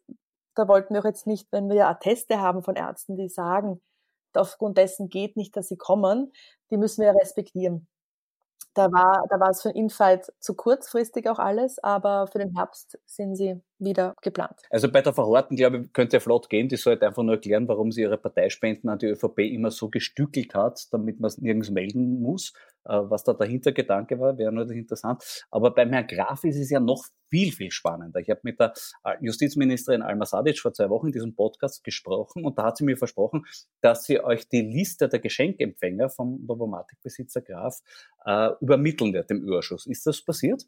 Da 0.55 0.67
wollten 0.67 0.93
wir 0.93 1.01
auch 1.01 1.05
jetzt 1.05 1.27
nicht, 1.27 1.51
wenn 1.51 1.69
wir 1.69 1.87
Atteste 1.87 2.39
haben 2.39 2.61
von 2.61 2.75
Ärzten, 2.75 3.15
die 3.15 3.29
sagen, 3.29 3.81
aufgrund 4.33 4.77
dessen 4.77 5.09
geht 5.09 5.37
nicht, 5.37 5.55
dass 5.55 5.67
sie 5.69 5.77
kommen, 5.77 6.31
die 6.69 6.77
müssen 6.77 7.01
wir 7.01 7.15
respektieren. 7.15 7.87
Da 8.73 8.91
war, 8.91 9.25
da 9.29 9.39
war 9.39 9.49
es 9.49 9.61
für 9.61 9.71
Infight 9.71 10.31
zu 10.39 10.55
kurzfristig 10.55 11.27
auch 11.29 11.39
alles, 11.39 11.77
aber 11.83 12.27
für 12.27 12.39
den 12.39 12.55
Herbst 12.55 12.97
sind 13.05 13.35
sie 13.35 13.61
wieder 13.79 14.15
geplant. 14.21 14.61
Also 14.69 14.89
bei 14.89 15.01
der 15.01 15.13
Verhorten, 15.13 15.55
glaube 15.55 15.79
ich, 15.79 15.93
könnte 15.93 16.17
ja 16.17 16.19
flott 16.19 16.49
gehen. 16.49 16.69
Die 16.69 16.77
sollte 16.77 17.05
einfach 17.07 17.23
nur 17.23 17.35
erklären, 17.35 17.67
warum 17.67 17.91
sie 17.91 18.01
ihre 18.01 18.17
Parteispenden 18.17 18.89
an 18.89 18.99
die 18.99 19.07
ÖVP 19.07 19.39
immer 19.39 19.71
so 19.71 19.89
gestückelt 19.89 20.53
hat, 20.53 20.87
damit 20.93 21.19
man 21.19 21.27
es 21.27 21.37
nirgends 21.39 21.71
melden 21.71 22.21
muss. 22.21 22.53
Äh, 22.85 22.93
was 22.93 23.23
da 23.23 23.33
der 23.33 23.47
Hintergedanke 23.47 24.19
war, 24.19 24.37
wäre 24.37 24.51
natürlich 24.51 24.81
interessant. 24.81 25.45
Aber 25.49 25.71
beim 25.71 25.91
Herrn 25.91 26.07
Graf 26.07 26.43
ist 26.43 26.57
es 26.57 26.69
ja 26.69 26.79
noch 26.79 27.05
viel, 27.29 27.51
viel 27.51 27.71
spannender. 27.71 28.19
Ich 28.19 28.29
habe 28.29 28.41
mit 28.43 28.59
der 28.59 28.73
äh, 29.03 29.15
Justizministerin 29.21 30.01
Alma 30.01 30.25
Sadic 30.25 30.59
vor 30.59 30.73
zwei 30.73 30.89
Wochen 30.89 31.07
in 31.07 31.13
diesem 31.13 31.35
Podcast 31.35 31.83
gesprochen 31.83 32.43
und 32.43 32.57
da 32.57 32.65
hat 32.65 32.77
sie 32.77 32.83
mir 32.83 32.97
versprochen, 32.97 33.45
dass 33.81 34.03
sie 34.03 34.19
euch 34.23 34.47
die 34.49 34.61
Liste 34.61 35.07
der 35.07 35.19
Geschenkempfänger 35.19 36.09
vom 36.09 36.43
Novomatic-Besitzer 36.45 37.41
Graf 37.41 37.79
äh, 38.25 38.49
übermitteln 38.61 39.13
wird 39.13 39.31
im 39.31 39.41
Überschuss. 39.41 39.85
Ist 39.85 40.05
das 40.07 40.21
passiert? 40.23 40.63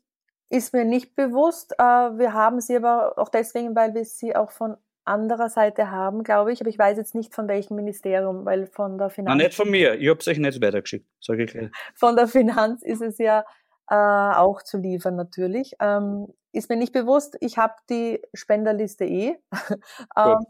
Ist 0.49 0.73
mir 0.73 0.85
nicht 0.85 1.15
bewusst. 1.15 1.73
Äh, 1.77 1.83
wir 1.83 2.33
haben 2.33 2.59
sie 2.59 2.75
aber 2.75 3.17
auch 3.17 3.29
deswegen, 3.29 3.75
weil 3.75 3.93
wir 3.93 4.05
sie 4.05 4.35
auch 4.35 4.51
von 4.51 4.75
anderer 5.05 5.49
Seite 5.49 5.91
haben, 5.91 6.23
glaube 6.23 6.51
ich. 6.51 6.61
Aber 6.61 6.69
ich 6.69 6.77
weiß 6.77 6.97
jetzt 6.97 7.15
nicht 7.15 7.33
von 7.33 7.47
welchem 7.47 7.75
Ministerium, 7.75 8.45
weil 8.45 8.67
von 8.67 8.97
der 8.97 9.09
Finanz. 9.09 9.37
Na, 9.37 9.43
nicht 9.43 9.55
von 9.55 9.69
mir. 9.69 9.95
Ich 9.95 10.09
habe 10.09 10.19
es 10.19 10.27
euch 10.27 10.37
nicht 10.37 10.61
weitergeschickt, 10.61 11.07
sage 11.21 11.43
ich 11.43 11.51
gleich. 11.51 11.69
Von 11.95 12.15
der 12.15 12.27
Finanz 12.27 12.83
ist 12.83 13.01
es 13.01 13.17
ja 13.17 13.45
äh, 13.89 13.95
auch 13.95 14.61
zu 14.61 14.77
liefern 14.77 15.15
natürlich. 15.15 15.75
Ähm, 15.79 16.27
ist 16.51 16.69
mir 16.69 16.77
nicht 16.77 16.93
bewusst. 16.93 17.37
Ich 17.41 17.57
habe 17.57 17.73
die 17.89 18.21
Spenderliste 18.33 19.05
eh. 19.05 19.37
ähm, 20.17 20.45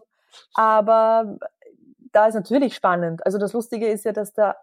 aber 0.54 1.38
da 2.12 2.28
ist 2.28 2.36
natürlich 2.36 2.76
spannend. 2.76 3.26
Also 3.26 3.38
das 3.38 3.54
Lustige 3.54 3.88
ist 3.88 4.06
ja, 4.06 4.12
dass 4.12 4.34
da 4.34 4.56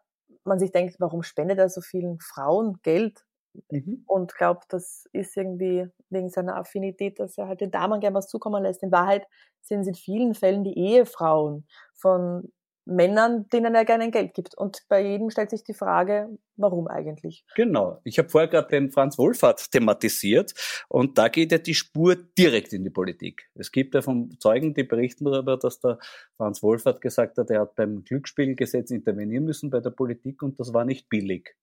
man 0.45 0.59
sich 0.59 0.73
denkt, 0.73 0.97
warum 1.01 1.23
spendet 1.23 1.59
er 1.59 1.69
so 1.69 1.81
vielen 1.81 2.19
Frauen 2.21 2.79
Geld? 2.83 3.25
Mhm. 3.71 4.05
Und 4.07 4.35
glaubt, 4.37 4.73
das 4.73 5.07
ist 5.13 5.37
irgendwie 5.37 5.89
wegen 6.09 6.31
seiner 6.31 6.57
Affinität, 6.57 7.19
dass 7.19 7.37
er 7.37 7.49
halt 7.49 7.61
den 7.61 7.71
Damen 7.71 8.01
gerne 8.01 8.15
was 8.17 8.29
zukommen 8.29 8.63
lässt. 8.63 8.83
In 8.83 8.93
Wahrheit 8.93 9.27
sind 9.61 9.81
es 9.81 9.89
in 9.89 9.95
vielen 9.95 10.35
Fällen 10.35 10.65
die 10.65 10.79
Ehefrauen 10.79 11.67
von 11.95 12.53
Männern, 12.91 13.49
denen 13.53 13.75
er 13.75 13.85
gerne 13.85 14.11
Geld 14.11 14.35
gibt. 14.35 14.57
Und 14.57 14.83
bei 14.89 15.03
jedem 15.03 15.31
stellt 15.31 15.51
sich 15.51 15.65
die 15.65 15.75
Frage, 15.75 16.29
warum 16.57 16.89
eigentlich? 16.89 17.45
Genau. 17.55 18.01
Ich 18.05 18.19
habe 18.19 18.29
vorher 18.29 18.49
gerade 18.49 18.69
den 18.69 18.91
Franz 18.91 19.17
Wohlfahrt 19.17 19.71
thematisiert 19.71 20.53
und 20.89 21.17
da 21.17 21.29
geht 21.29 21.53
ja 21.53 21.59
die 21.59 21.75
Spur 21.75 22.17
direkt 22.17 22.73
in 22.73 22.85
die 22.85 22.91
Politik. 22.91 23.49
Es 23.55 23.73
gibt 23.73 23.95
ja 23.95 24.03
von 24.03 24.37
Zeugen, 24.41 24.75
die 24.75 24.85
berichten 24.85 25.25
darüber, 25.25 25.57
dass 25.57 25.81
der 25.81 25.99
Franz 26.37 26.63
Wohlfahrt 26.63 27.01
gesagt 27.01 27.39
hat, 27.39 27.51
er 27.51 27.61
hat 27.61 27.77
beim 27.77 28.05
Glücksspielgesetz 28.05 28.91
intervenieren 28.91 29.45
müssen 29.45 29.71
bei 29.71 29.81
der 29.81 29.91
Politik 29.91 30.43
und 30.43 30.59
das 30.59 30.75
war 30.75 30.85
nicht 30.85 31.09
billig. 31.09 31.55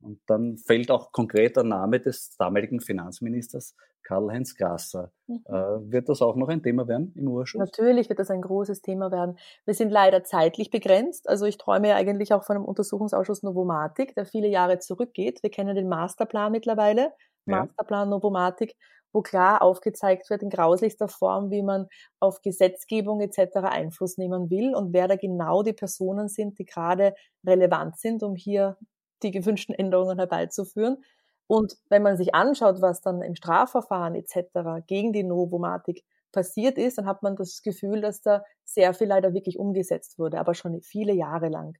Und 0.00 0.20
dann 0.26 0.56
fällt 0.56 0.90
auch 0.90 1.12
konkret 1.12 1.56
der 1.56 1.64
Name 1.64 2.00
des 2.00 2.36
damaligen 2.36 2.80
Finanzministers 2.80 3.74
Karl-Heinz 4.02 4.56
Grasser. 4.56 5.12
Mhm. 5.26 5.44
Äh, 5.46 5.52
wird 5.92 6.08
das 6.08 6.22
auch 6.22 6.36
noch 6.36 6.48
ein 6.48 6.62
Thema 6.62 6.88
werden 6.88 7.12
im 7.16 7.28
Urschuss? 7.28 7.58
Natürlich 7.58 8.08
wird 8.08 8.18
das 8.18 8.30
ein 8.30 8.42
großes 8.42 8.82
Thema 8.82 9.12
werden. 9.12 9.38
Wir 9.66 9.74
sind 9.74 9.90
leider 9.90 10.24
zeitlich 10.24 10.70
begrenzt. 10.70 11.28
Also 11.28 11.46
ich 11.46 11.58
träume 11.58 11.88
ja 11.88 11.96
eigentlich 11.96 12.32
auch 12.32 12.44
von 12.44 12.56
einem 12.56 12.64
Untersuchungsausschuss 12.64 13.42
Novomatik, 13.42 14.14
der 14.14 14.26
viele 14.26 14.48
Jahre 14.48 14.78
zurückgeht. 14.78 15.42
Wir 15.42 15.50
kennen 15.50 15.76
den 15.76 15.88
Masterplan 15.88 16.50
mittlerweile, 16.50 17.12
ja. 17.46 17.60
Masterplan 17.60 18.08
Novomatik, 18.08 18.74
wo 19.12 19.22
klar 19.22 19.62
aufgezeigt 19.62 20.30
wird 20.30 20.42
in 20.42 20.50
grauslichster 20.50 21.08
Form, 21.08 21.50
wie 21.50 21.62
man 21.62 21.86
auf 22.20 22.42
Gesetzgebung 22.42 23.20
etc. 23.20 23.56
Einfluss 23.62 24.18
nehmen 24.18 24.50
will 24.50 24.74
und 24.74 24.92
wer 24.92 25.08
da 25.08 25.16
genau 25.16 25.62
die 25.62 25.72
Personen 25.72 26.28
sind, 26.28 26.58
die 26.58 26.64
gerade 26.64 27.14
relevant 27.44 27.98
sind, 27.98 28.22
um 28.22 28.34
hier 28.34 28.76
die 29.22 29.30
gewünschten 29.30 29.74
Änderungen 29.74 30.18
herbeizuführen. 30.18 31.04
Und 31.46 31.76
wenn 31.88 32.02
man 32.02 32.16
sich 32.16 32.34
anschaut, 32.34 32.80
was 32.80 33.00
dann 33.00 33.22
im 33.22 33.34
Strafverfahren 33.34 34.14
etc. 34.14 34.86
gegen 34.86 35.12
die 35.12 35.24
Novomatik 35.24 36.04
passiert 36.32 36.78
ist, 36.78 36.98
dann 36.98 37.06
hat 37.06 37.22
man 37.22 37.36
das 37.36 37.62
Gefühl, 37.62 38.00
dass 38.00 38.22
da 38.22 38.44
sehr 38.64 38.94
viel 38.94 39.08
leider 39.08 39.34
wirklich 39.34 39.58
umgesetzt 39.58 40.18
wurde, 40.18 40.38
aber 40.38 40.54
schon 40.54 40.80
viele 40.80 41.12
Jahre 41.12 41.48
lang. 41.48 41.76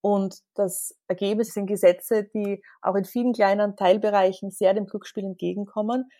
Und 0.00 0.38
das 0.54 0.96
Ergebnis 1.08 1.52
sind 1.52 1.66
Gesetze, 1.66 2.24
die 2.24 2.62
auch 2.80 2.94
in 2.94 3.04
vielen 3.04 3.34
kleinen 3.34 3.76
Teilbereichen 3.76 4.50
sehr 4.50 4.72
dem 4.72 4.86
Glücksspiel 4.86 5.24
entgegenkommen, 5.24 6.10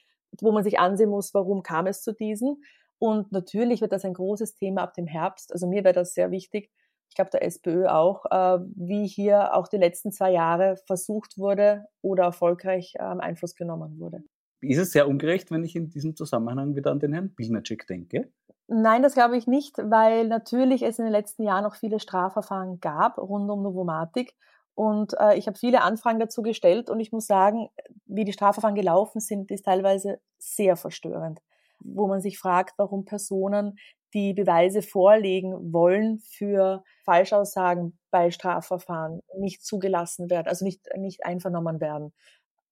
wo 0.41 0.53
man 0.53 0.63
sich 0.63 0.79
ansehen 0.79 1.11
muss, 1.11 1.33
warum 1.33 1.63
kam 1.63 1.87
es 1.87 2.03
zu 2.03 2.13
diesen. 2.13 2.63
Und 2.99 3.33
natürlich 3.33 3.81
wird 3.81 3.93
das 3.93 4.05
ein 4.05 4.13
großes 4.13 4.57
Thema 4.57 4.83
ab 4.83 4.93
dem 4.93 5.07
Herbst. 5.07 5.53
Also 5.53 5.67
mir 5.67 5.85
wäre 5.85 5.95
das 5.95 6.13
sehr 6.13 6.31
wichtig, 6.31 6.71
ich 7.11 7.17
glaube 7.17 7.31
der 7.31 7.45
SPÖ 7.45 7.89
auch, 7.89 8.25
äh, 8.31 8.61
wie 8.77 9.07
hier 9.07 9.55
auch 9.55 9.69
die 9.69 9.77
letzten 9.77 10.13
zwei 10.13 10.31
Jahre 10.31 10.77
versucht 10.87 11.37
wurde 11.37 11.85
oder 12.03 12.25
erfolgreich 12.25 12.95
ähm, 12.99 13.21
Einfluss 13.21 13.57
genommen 13.57 13.99
wurde. 13.99 14.23
Ist 14.63 14.79
es 14.79 14.93
sehr 14.93 15.09
ungerecht, 15.09 15.51
wenn 15.51 15.65
ich 15.65 15.75
in 15.75 15.91
diesem 15.91 16.15
Zusammenhang 16.15 16.77
wieder 16.77 16.91
an 16.91 17.01
den 17.01 17.13
Herrn 17.13 17.35
Bilnacek 17.35 17.87
denke? 17.87 18.31
Nein, 18.69 19.03
das 19.03 19.15
glaube 19.15 19.37
ich 19.37 19.49
nicht, 19.49 19.79
weil 19.79 20.29
natürlich 20.29 20.83
es 20.83 21.01
in 21.01 21.05
den 21.05 21.13
letzten 21.13 21.43
Jahren 21.43 21.65
noch 21.65 21.75
viele 21.75 21.99
Strafverfahren 21.99 22.79
gab 22.81 23.19
rund 23.19 23.51
um 23.51 23.63
Novomatic 23.63 24.37
Und 24.77 25.15
äh, 25.19 25.37
ich 25.37 25.49
habe 25.49 25.59
viele 25.59 25.83
Anfragen 25.83 26.21
dazu 26.21 26.43
gestellt 26.43 26.89
und 26.91 27.01
ich 27.01 27.11
muss 27.11 27.27
sagen, 27.27 27.69
wie 28.07 28.25
die 28.25 28.33
Strafverfahren 28.33 28.77
gelaufen 28.77 29.21
sind, 29.21 29.51
ist 29.51 29.65
teilweise 29.65 30.21
sehr 30.39 30.77
verstörend, 30.77 31.41
wo 31.81 32.07
man 32.07 32.21
sich 32.21 32.39
fragt, 32.39 32.75
warum 32.77 33.05
Personen, 33.05 33.77
die 34.15 34.35
Beweise 34.35 34.83
vorlegen 34.83 35.73
wollen 35.73 36.19
für 36.21 36.83
Falschaussagen 37.05 37.99
bei 38.11 38.31
Strafverfahren, 38.31 39.21
nicht 39.39 39.65
zugelassen 39.65 40.31
werden, 40.31 40.49
also 40.49 40.65
nicht, 40.65 40.81
nicht 40.97 41.25
einvernommen 41.25 41.81
werden 41.81 42.13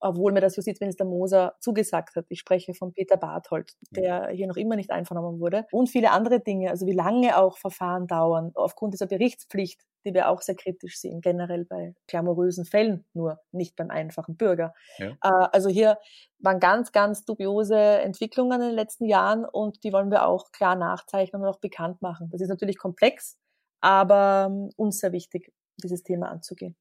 obwohl 0.01 0.33
mir 0.33 0.41
das 0.41 0.57
Justizminister 0.57 1.05
Moser 1.05 1.55
zugesagt 1.61 2.17
hat. 2.17 2.27
Ich 2.29 2.41
spreche 2.41 2.75
von 2.75 2.93
Peter 2.93 3.17
Barthold, 3.17 3.73
der 3.91 4.29
hier 4.29 4.47
noch 4.47 4.57
immer 4.57 4.77
nicht 4.77 4.91
einvernommen 4.91 5.41
wurde. 5.41 5.67
Und 5.73 5.89
viele 5.89 6.11
andere 6.11 6.41
Dinge, 6.41 6.71
also 6.71 6.87
wie 6.87 6.93
lange 6.93 7.37
auch 7.37 7.59
Verfahren 7.59 8.07
dauern, 8.07 8.53
aufgrund 8.55 8.95
dieser 8.95 9.07
Berichtspflicht, 9.07 9.83
die 10.05 10.15
wir 10.15 10.29
auch 10.29 10.41
sehr 10.41 10.55
kritisch 10.55 10.99
sehen, 10.99 11.21
generell 11.21 11.65
bei 11.65 11.95
glamourösen 12.07 12.65
Fällen, 12.65 13.05
nur 13.13 13.41
nicht 13.53 13.77
beim 13.77 13.91
einfachen 13.91 14.37
Bürger. 14.37 14.75
Ja. 14.99 15.11
Äh, 15.23 15.49
also 15.53 15.69
hier 15.69 15.99
waren 16.39 16.61
ganz, 16.61 16.93
ganz 16.93 17.25
dubiose 17.25 17.77
Entwicklungen 17.77 18.61
in 18.61 18.69
den 18.69 18.77
letzten 18.77 19.05
Jahren 19.05 19.45
und 19.45 19.83
die 19.85 19.93
wollen 19.93 20.11
wir 20.11 20.27
auch 20.27 20.53
klar 20.53 20.77
nachzeichnen 20.77 21.43
und 21.43 21.49
auch 21.49 21.61
bekannt 21.61 22.01
machen. 22.01 22.29
Das 22.31 22.41
ist 22.41 22.49
natürlich 22.49 22.79
komplex, 22.79 23.39
aber 23.81 24.49
ähm, 24.51 24.71
uns 24.77 25.01
sehr 25.01 25.13
wichtig, 25.13 25.53
dieses 25.83 26.03
Thema 26.03 26.29
anzugehen. 26.29 26.77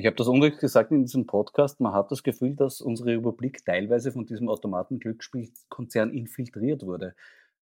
Ich 0.00 0.06
habe 0.06 0.16
das 0.16 0.28
unrecht 0.28 0.58
gesagt 0.60 0.92
in 0.92 1.02
diesem 1.02 1.26
Podcast. 1.26 1.78
Man 1.78 1.92
hat 1.92 2.10
das 2.10 2.22
Gefühl, 2.22 2.56
dass 2.56 2.80
unsere 2.80 3.10
Republik 3.10 3.62
teilweise 3.66 4.12
von 4.12 4.24
diesem 4.24 4.48
Automaten-Glücksspielkonzern 4.48 6.10
infiltriert 6.14 6.86
wurde. 6.86 7.14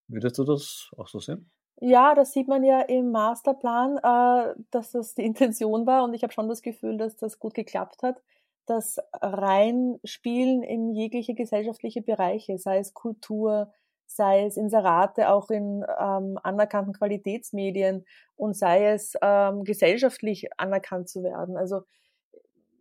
Würdest 0.06 0.38
du 0.38 0.44
das 0.44 0.88
auch 0.96 1.08
so 1.08 1.18
sehen? 1.18 1.50
Ja, 1.80 2.14
das 2.14 2.32
sieht 2.32 2.46
man 2.46 2.62
ja 2.62 2.82
im 2.82 3.10
Masterplan, 3.10 3.96
äh, 3.96 4.54
dass 4.70 4.92
das 4.92 5.16
die 5.16 5.24
Intention 5.24 5.84
war. 5.84 6.04
Und 6.04 6.14
ich 6.14 6.22
habe 6.22 6.32
schon 6.32 6.48
das 6.48 6.62
Gefühl, 6.62 6.96
dass 6.96 7.16
das 7.16 7.40
gut 7.40 7.54
geklappt 7.54 8.04
hat. 8.04 8.22
Das 8.66 9.00
Reinspielen 9.20 10.62
in 10.62 10.94
jegliche 10.94 11.34
gesellschaftliche 11.34 12.02
Bereiche, 12.02 12.56
sei 12.58 12.78
es 12.78 12.94
Kultur, 12.94 13.72
sei 14.06 14.44
es 14.46 14.56
Inserate 14.56 15.30
auch 15.30 15.50
in 15.50 15.84
ähm, 15.98 16.38
anerkannten 16.44 16.92
Qualitätsmedien 16.92 18.06
und 18.36 18.56
sei 18.56 18.92
es 18.92 19.14
ähm, 19.22 19.64
gesellschaftlich 19.64 20.48
anerkannt 20.56 21.08
zu 21.08 21.24
werden. 21.24 21.56
Also 21.56 21.82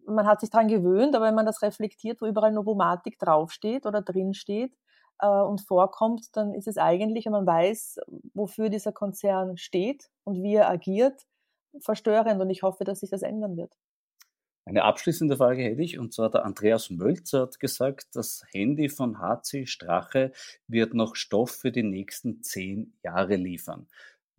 man 0.08 0.26
hat 0.26 0.40
sich 0.42 0.50
daran 0.50 0.68
gewöhnt, 0.68 1.16
aber 1.16 1.26
wenn 1.26 1.36
man 1.36 1.46
das 1.46 1.62
reflektiert, 1.62 2.22
wo 2.22 2.26
überall 2.26 2.52
Novomatik 2.52 3.20
draufsteht 3.20 3.86
oder 3.86 4.02
drinsteht 4.02 4.76
äh, 5.20 5.28
und 5.28 5.62
vorkommt, 5.62 6.36
dann 6.36 6.54
ist 6.54 6.68
es 6.68 6.78
eigentlich, 6.78 7.26
wenn 7.26 7.34
man 7.34 7.48
weiß, 7.48 8.00
wofür 8.34 8.70
dieser 8.70 8.92
Konzern 8.92 9.58
steht 9.58 10.10
und 10.24 10.42
wie 10.44 10.56
er 10.56 10.70
agiert, 10.70 11.24
verstörend 11.80 12.42
und 12.42 12.50
ich 12.50 12.64
hoffe, 12.64 12.84
dass 12.84 13.02
sich 13.02 13.10
das 13.10 13.22
ändern 13.22 13.58
wird. 13.58 13.74
Eine 14.68 14.84
abschließende 14.84 15.38
Frage 15.38 15.64
hätte 15.64 15.82
ich, 15.82 15.98
und 15.98 16.14
zwar 16.14 16.30
der 16.30 16.44
Andreas 16.44 16.90
Mölzer 16.90 17.44
hat 17.44 17.58
gesagt, 17.58 18.08
das 18.14 18.44
Handy 18.52 18.90
von 18.90 19.18
HC 19.18 19.66
Strache 19.66 20.34
wird 20.68 20.94
noch 20.94 21.16
Stoff 21.16 21.52
für 21.52 21.72
die 21.72 21.84
nächsten 21.84 22.44
zehn 22.44 22.94
Jahre 23.02 23.38
liefern. 23.38 23.88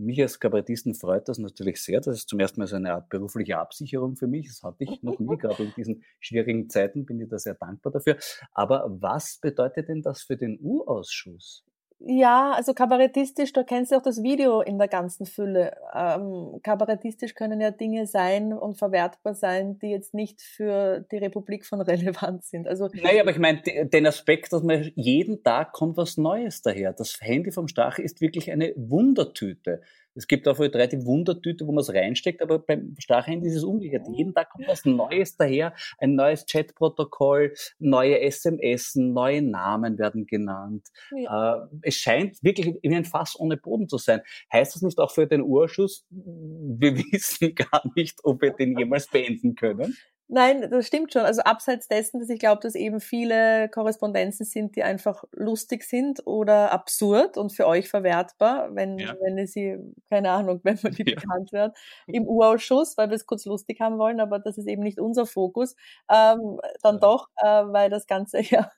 Mich 0.00 0.20
als 0.22 0.38
Kabarettisten 0.38 0.94
freut 0.94 1.28
das 1.28 1.38
natürlich 1.38 1.82
sehr. 1.82 2.00
Das 2.00 2.16
ist 2.16 2.28
zum 2.28 2.38
ersten 2.38 2.60
Mal 2.60 2.68
so 2.68 2.76
eine 2.76 2.94
Art 2.94 3.08
berufliche 3.08 3.58
Absicherung 3.58 4.16
für 4.16 4.28
mich. 4.28 4.46
Das 4.48 4.62
hatte 4.62 4.84
ich 4.84 5.02
noch 5.02 5.18
nie, 5.18 5.36
gerade 5.36 5.64
in 5.64 5.72
diesen 5.76 6.04
schwierigen 6.20 6.70
Zeiten 6.70 7.04
bin 7.04 7.20
ich 7.20 7.28
da 7.28 7.38
sehr 7.38 7.54
dankbar 7.54 7.92
dafür. 7.92 8.16
Aber 8.52 8.86
was 9.00 9.38
bedeutet 9.42 9.88
denn 9.88 10.02
das 10.02 10.22
für 10.22 10.36
den 10.36 10.58
U-Ausschuss? 10.60 11.67
Ja, 12.00 12.52
also 12.52 12.74
kabarettistisch, 12.74 13.52
da 13.52 13.64
kennst 13.64 13.90
du 13.90 13.96
auch 13.96 14.02
das 14.02 14.22
Video 14.22 14.60
in 14.60 14.78
der 14.78 14.86
ganzen 14.86 15.26
Fülle. 15.26 15.76
Ähm, 15.92 16.60
kabarettistisch 16.62 17.34
können 17.34 17.60
ja 17.60 17.72
Dinge 17.72 18.06
sein 18.06 18.52
und 18.52 18.78
verwertbar 18.78 19.34
sein, 19.34 19.80
die 19.80 19.88
jetzt 19.88 20.14
nicht 20.14 20.40
für 20.40 21.04
die 21.10 21.16
Republik 21.16 21.66
von 21.66 21.80
Relevanz 21.82 22.50
sind. 22.50 22.68
Also 22.68 22.88
naja, 22.92 23.22
aber 23.22 23.32
ich 23.32 23.38
meine 23.38 23.62
den 23.62 24.06
Aspekt, 24.06 24.52
dass 24.52 24.62
man 24.62 24.92
jeden 24.94 25.42
Tag 25.42 25.72
kommt 25.72 25.96
was 25.96 26.16
Neues 26.16 26.62
daher. 26.62 26.92
Das 26.92 27.18
Handy 27.20 27.50
vom 27.50 27.66
Stachel 27.66 28.04
ist 28.04 28.20
wirklich 28.20 28.52
eine 28.52 28.72
Wundertüte. 28.76 29.80
Es 30.18 30.26
gibt 30.26 30.48
auch 30.48 30.58
drei 30.58 30.88
die 30.88 31.06
Wundertüte, 31.06 31.64
wo 31.66 31.72
man 31.72 31.82
es 31.82 31.94
reinsteckt, 31.94 32.42
aber 32.42 32.58
beim 32.58 32.96
Starhandy 32.98 33.46
ist 33.46 33.54
es 33.54 33.62
umgekehrt. 33.64 34.06
Jeden 34.12 34.34
Tag 34.34 34.50
kommt 34.50 34.66
was 34.66 34.84
Neues 34.84 35.36
daher, 35.36 35.74
ein 35.98 36.16
neues 36.16 36.44
Chatprotokoll, 36.44 37.54
neue 37.78 38.20
SMS, 38.20 38.96
neue 38.96 39.42
Namen 39.42 39.96
werden 39.96 40.26
genannt. 40.26 40.88
Ja. 41.16 41.62
Äh, 41.62 41.66
es 41.82 41.94
scheint 41.94 42.42
wirklich 42.42 42.74
wie 42.82 42.94
ein 42.94 43.04
Fass 43.04 43.38
ohne 43.38 43.56
Boden 43.56 43.88
zu 43.88 43.96
sein. 43.98 44.20
Heißt 44.52 44.74
das 44.74 44.82
nicht 44.82 44.98
auch 44.98 45.12
für 45.12 45.28
den 45.28 45.42
Urschuss, 45.42 46.04
wir 46.10 46.96
wissen 47.12 47.54
gar 47.54 47.82
nicht, 47.94 48.18
ob 48.24 48.42
wir 48.42 48.50
den 48.50 48.76
jemals 48.76 49.06
beenden 49.06 49.54
können? 49.54 49.96
Nein, 50.30 50.68
das 50.70 50.86
stimmt 50.86 51.14
schon. 51.14 51.22
Also 51.22 51.40
abseits 51.40 51.88
dessen, 51.88 52.20
dass 52.20 52.28
ich 52.28 52.38
glaube, 52.38 52.60
dass 52.60 52.74
eben 52.74 53.00
viele 53.00 53.70
Korrespondenzen 53.70 54.44
sind, 54.44 54.76
die 54.76 54.82
einfach 54.82 55.24
lustig 55.32 55.84
sind 55.84 56.26
oder 56.26 56.70
absurd 56.70 57.38
und 57.38 57.50
für 57.50 57.66
euch 57.66 57.88
verwertbar, 57.88 58.74
wenn, 58.74 58.98
ja. 58.98 59.16
wenn 59.22 59.46
sie, 59.46 59.78
keine 60.10 60.30
Ahnung, 60.30 60.60
wenn 60.64 60.78
man 60.82 60.92
die 60.92 61.08
ja. 61.08 61.14
bekannt 61.14 61.52
wird, 61.52 61.74
im 62.06 62.28
U-Ausschuss, 62.28 62.98
weil 62.98 63.08
wir 63.08 63.16
es 63.16 63.24
kurz 63.24 63.46
lustig 63.46 63.80
haben 63.80 63.98
wollen, 63.98 64.20
aber 64.20 64.38
das 64.38 64.58
ist 64.58 64.68
eben 64.68 64.82
nicht 64.82 65.00
unser 65.00 65.24
Fokus. 65.24 65.76
Ähm, 66.10 66.60
dann 66.82 66.96
ja. 66.96 67.00
doch, 67.00 67.28
äh, 67.36 67.64
weil 67.72 67.88
das 67.88 68.06
Ganze 68.06 68.40
ja 68.42 68.70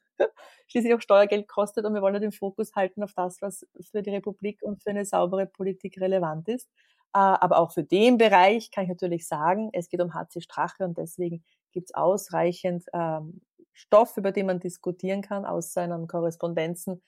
schließlich 0.69 0.95
auch 0.95 1.01
Steuergeld 1.01 1.49
kostet 1.49 1.85
und 1.85 1.95
wir 1.95 2.03
wollen 2.03 2.15
ja 2.15 2.21
den 2.21 2.33
Fokus 2.33 2.75
halten 2.77 3.03
auf 3.03 3.13
das, 3.15 3.43
was 3.43 3.67
für 3.91 4.03
die 4.03 4.11
Republik 4.11 4.63
und 4.63 4.83
für 4.83 4.91
eine 4.91 5.05
saubere 5.05 5.47
Politik 5.47 6.01
relevant 6.01 6.49
ist. 6.49 6.69
Äh, 7.13 7.19
aber 7.19 7.59
auch 7.59 7.73
für 7.73 7.85
den 7.85 8.19
Bereich 8.19 8.71
kann 8.71 8.85
ich 8.85 8.91
natürlich 8.91 9.27
sagen, 9.27 9.71
es 9.73 9.89
geht 9.89 10.01
um 10.01 10.15
HC 10.15 10.41
Strache 10.41 10.85
und 10.85 10.97
deswegen 10.99 11.45
gibt 11.73 11.91
es 11.91 11.95
ausreichend 11.95 12.85
ähm, 12.93 13.41
Stoff, 13.73 14.17
über 14.17 14.33
den 14.33 14.47
man 14.47 14.61
diskutieren 14.61 15.23
kann 15.23 15.45
aus 15.45 15.73
seinen 15.73 16.07
Korrespondenzen, 16.07 17.03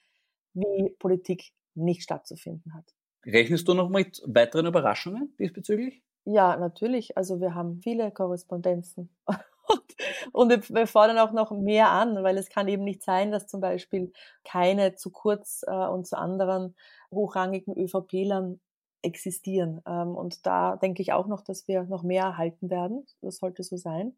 wie 0.53 0.89
Politik 0.99 1.51
nicht 1.75 2.03
stattzufinden 2.03 2.73
hat. 2.73 2.85
Rechnest 3.25 3.67
du 3.67 3.73
noch 3.73 3.89
mit 3.89 4.21
weiteren 4.25 4.65
Überraschungen 4.65 5.33
diesbezüglich? 5.39 6.03
Ja, 6.25 6.55
natürlich. 6.57 7.17
Also 7.17 7.39
wir 7.41 7.53
haben 7.53 7.81
viele 7.81 8.11
Korrespondenzen. 8.11 9.09
und 10.31 10.69
wir 10.69 10.87
fordern 10.87 11.17
auch 11.17 11.31
noch 11.31 11.51
mehr 11.51 11.89
an, 11.89 12.23
weil 12.23 12.37
es 12.37 12.49
kann 12.49 12.67
eben 12.67 12.83
nicht 12.83 13.03
sein, 13.03 13.31
dass 13.31 13.47
zum 13.47 13.61
Beispiel 13.61 14.11
keine 14.43 14.95
zu 14.95 15.09
kurz 15.09 15.63
äh, 15.67 15.71
und 15.71 16.07
zu 16.07 16.17
anderen 16.17 16.75
hochrangigen 17.11 17.77
ÖVP-Lern 17.77 18.59
existieren. 19.03 19.81
Ähm, 19.85 20.15
und 20.15 20.45
da 20.45 20.77
denke 20.77 21.01
ich 21.01 21.13
auch 21.13 21.27
noch, 21.27 21.41
dass 21.41 21.67
wir 21.67 21.83
noch 21.83 22.03
mehr 22.03 22.23
erhalten 22.23 22.69
werden. 22.69 23.05
Das 23.21 23.37
sollte 23.37 23.63
so 23.63 23.77
sein. 23.77 24.15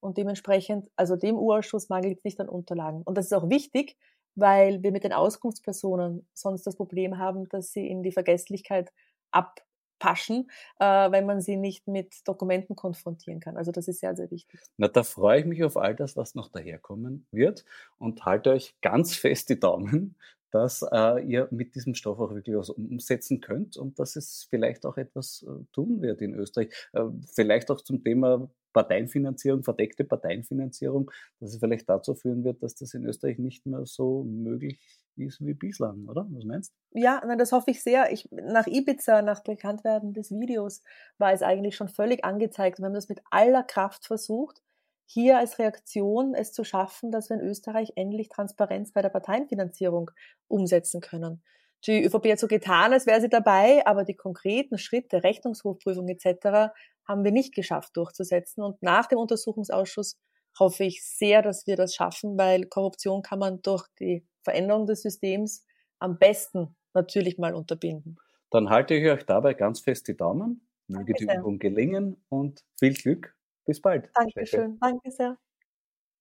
Und 0.00 0.18
dementsprechend, 0.18 0.90
also 0.96 1.16
dem 1.16 1.36
U-Ausschuss 1.36 1.88
mangelt 1.88 2.18
es 2.18 2.24
nicht 2.24 2.40
an 2.40 2.48
Unterlagen. 2.48 3.02
Und 3.02 3.16
das 3.16 3.26
ist 3.26 3.32
auch 3.32 3.48
wichtig, 3.48 3.96
weil 4.34 4.82
wir 4.82 4.92
mit 4.92 5.04
den 5.04 5.12
Auskunftspersonen 5.12 6.26
sonst 6.34 6.66
das 6.66 6.76
Problem 6.76 7.18
haben, 7.18 7.48
dass 7.48 7.72
sie 7.72 7.88
in 7.88 8.02
die 8.02 8.12
Vergesslichkeit 8.12 8.92
abpaschen, 9.30 10.50
äh, 10.78 11.10
wenn 11.10 11.24
man 11.24 11.40
sie 11.40 11.56
nicht 11.56 11.86
mit 11.88 12.16
Dokumenten 12.28 12.76
konfrontieren 12.76 13.40
kann. 13.40 13.56
Also 13.56 13.72
das 13.72 13.88
ist 13.88 14.00
sehr, 14.00 14.14
sehr 14.14 14.30
wichtig. 14.30 14.60
Na, 14.76 14.88
da 14.88 15.04
freue 15.04 15.40
ich 15.40 15.46
mich 15.46 15.64
auf 15.64 15.76
all 15.76 15.94
das, 15.94 16.16
was 16.16 16.34
noch 16.34 16.48
daherkommen 16.48 17.26
wird 17.30 17.64
und 17.98 18.26
halte 18.26 18.50
euch 18.50 18.74
ganz 18.82 19.14
fest 19.14 19.48
die 19.48 19.60
Daumen, 19.60 20.16
dass 20.54 20.82
äh, 20.92 21.20
ihr 21.24 21.48
mit 21.50 21.74
diesem 21.74 21.96
Stoff 21.96 22.20
auch 22.20 22.32
wirklich 22.32 22.56
was 22.56 22.70
umsetzen 22.70 23.40
könnt 23.40 23.76
und 23.76 23.98
dass 23.98 24.14
es 24.14 24.46
vielleicht 24.48 24.86
auch 24.86 24.96
etwas 24.96 25.44
äh, 25.48 25.64
tun 25.72 26.00
wird 26.00 26.22
in 26.22 26.32
Österreich. 26.32 26.68
Äh, 26.92 27.06
vielleicht 27.26 27.72
auch 27.72 27.80
zum 27.80 28.04
Thema 28.04 28.48
Parteienfinanzierung, 28.72 29.64
verdeckte 29.64 30.04
Parteienfinanzierung, 30.04 31.10
dass 31.40 31.54
es 31.54 31.58
vielleicht 31.58 31.88
dazu 31.88 32.14
führen 32.14 32.44
wird, 32.44 32.62
dass 32.62 32.76
das 32.76 32.94
in 32.94 33.04
Österreich 33.04 33.38
nicht 33.38 33.66
mehr 33.66 33.84
so 33.84 34.22
möglich 34.22 34.78
ist 35.16 35.44
wie 35.44 35.54
bislang, 35.54 36.06
oder? 36.06 36.24
Was 36.30 36.44
meinst 36.44 36.72
du? 36.92 37.00
Ja, 37.00 37.20
nein, 37.26 37.38
das 37.38 37.50
hoffe 37.50 37.72
ich 37.72 37.82
sehr. 37.82 38.12
Ich, 38.12 38.28
nach 38.30 38.68
Ibiza, 38.68 39.22
nach 39.22 39.42
Bekanntwerden 39.42 40.12
des 40.12 40.30
Videos, 40.30 40.82
war 41.18 41.32
es 41.32 41.42
eigentlich 41.42 41.74
schon 41.74 41.88
völlig 41.88 42.24
angezeigt. 42.24 42.78
Wir 42.78 42.86
haben 42.86 42.94
das 42.94 43.08
mit 43.08 43.20
aller 43.30 43.64
Kraft 43.64 44.06
versucht 44.06 44.62
hier 45.06 45.38
als 45.38 45.58
Reaktion 45.58 46.34
es 46.34 46.52
zu 46.52 46.64
schaffen, 46.64 47.10
dass 47.10 47.30
wir 47.30 47.36
in 47.36 47.46
Österreich 47.46 47.92
endlich 47.96 48.28
Transparenz 48.28 48.92
bei 48.92 49.02
der 49.02 49.10
Parteienfinanzierung 49.10 50.10
umsetzen 50.48 51.00
können. 51.00 51.42
Die 51.86 52.02
ÖVP 52.02 52.32
hat 52.32 52.38
so 52.38 52.48
getan, 52.48 52.92
als 52.92 53.06
wäre 53.06 53.20
sie 53.20 53.28
dabei, 53.28 53.86
aber 53.86 54.04
die 54.04 54.16
konkreten 54.16 54.78
Schritte, 54.78 55.22
Rechnungshofprüfung 55.22 56.08
etc. 56.08 56.72
haben 57.06 57.24
wir 57.24 57.32
nicht 57.32 57.54
geschafft 57.54 57.96
durchzusetzen. 57.96 58.62
Und 58.62 58.82
nach 58.82 59.06
dem 59.06 59.18
Untersuchungsausschuss 59.18 60.18
hoffe 60.58 60.84
ich 60.84 61.04
sehr, 61.04 61.42
dass 61.42 61.66
wir 61.66 61.76
das 61.76 61.94
schaffen, 61.94 62.38
weil 62.38 62.64
Korruption 62.64 63.22
kann 63.22 63.38
man 63.38 63.60
durch 63.60 63.86
die 64.00 64.26
Veränderung 64.42 64.86
des 64.86 65.02
Systems 65.02 65.66
am 65.98 66.18
besten 66.18 66.74
natürlich 66.94 67.38
mal 67.38 67.54
unterbinden. 67.54 68.16
Dann 68.50 68.70
halte 68.70 68.94
ich 68.94 69.10
euch 69.10 69.24
dabei 69.24 69.52
ganz 69.52 69.80
fest 69.80 70.08
die 70.08 70.16
Daumen. 70.16 70.66
Möge 70.86 71.14
die 71.14 71.24
Übung 71.24 71.58
gelingen 71.58 72.22
und 72.28 72.62
viel 72.78 72.94
Glück 72.94 73.34
bis 73.64 73.80
bald. 73.80 74.10
Dankeschön. 74.14 74.78
Danke 74.80 75.10
sehr. 75.10 75.38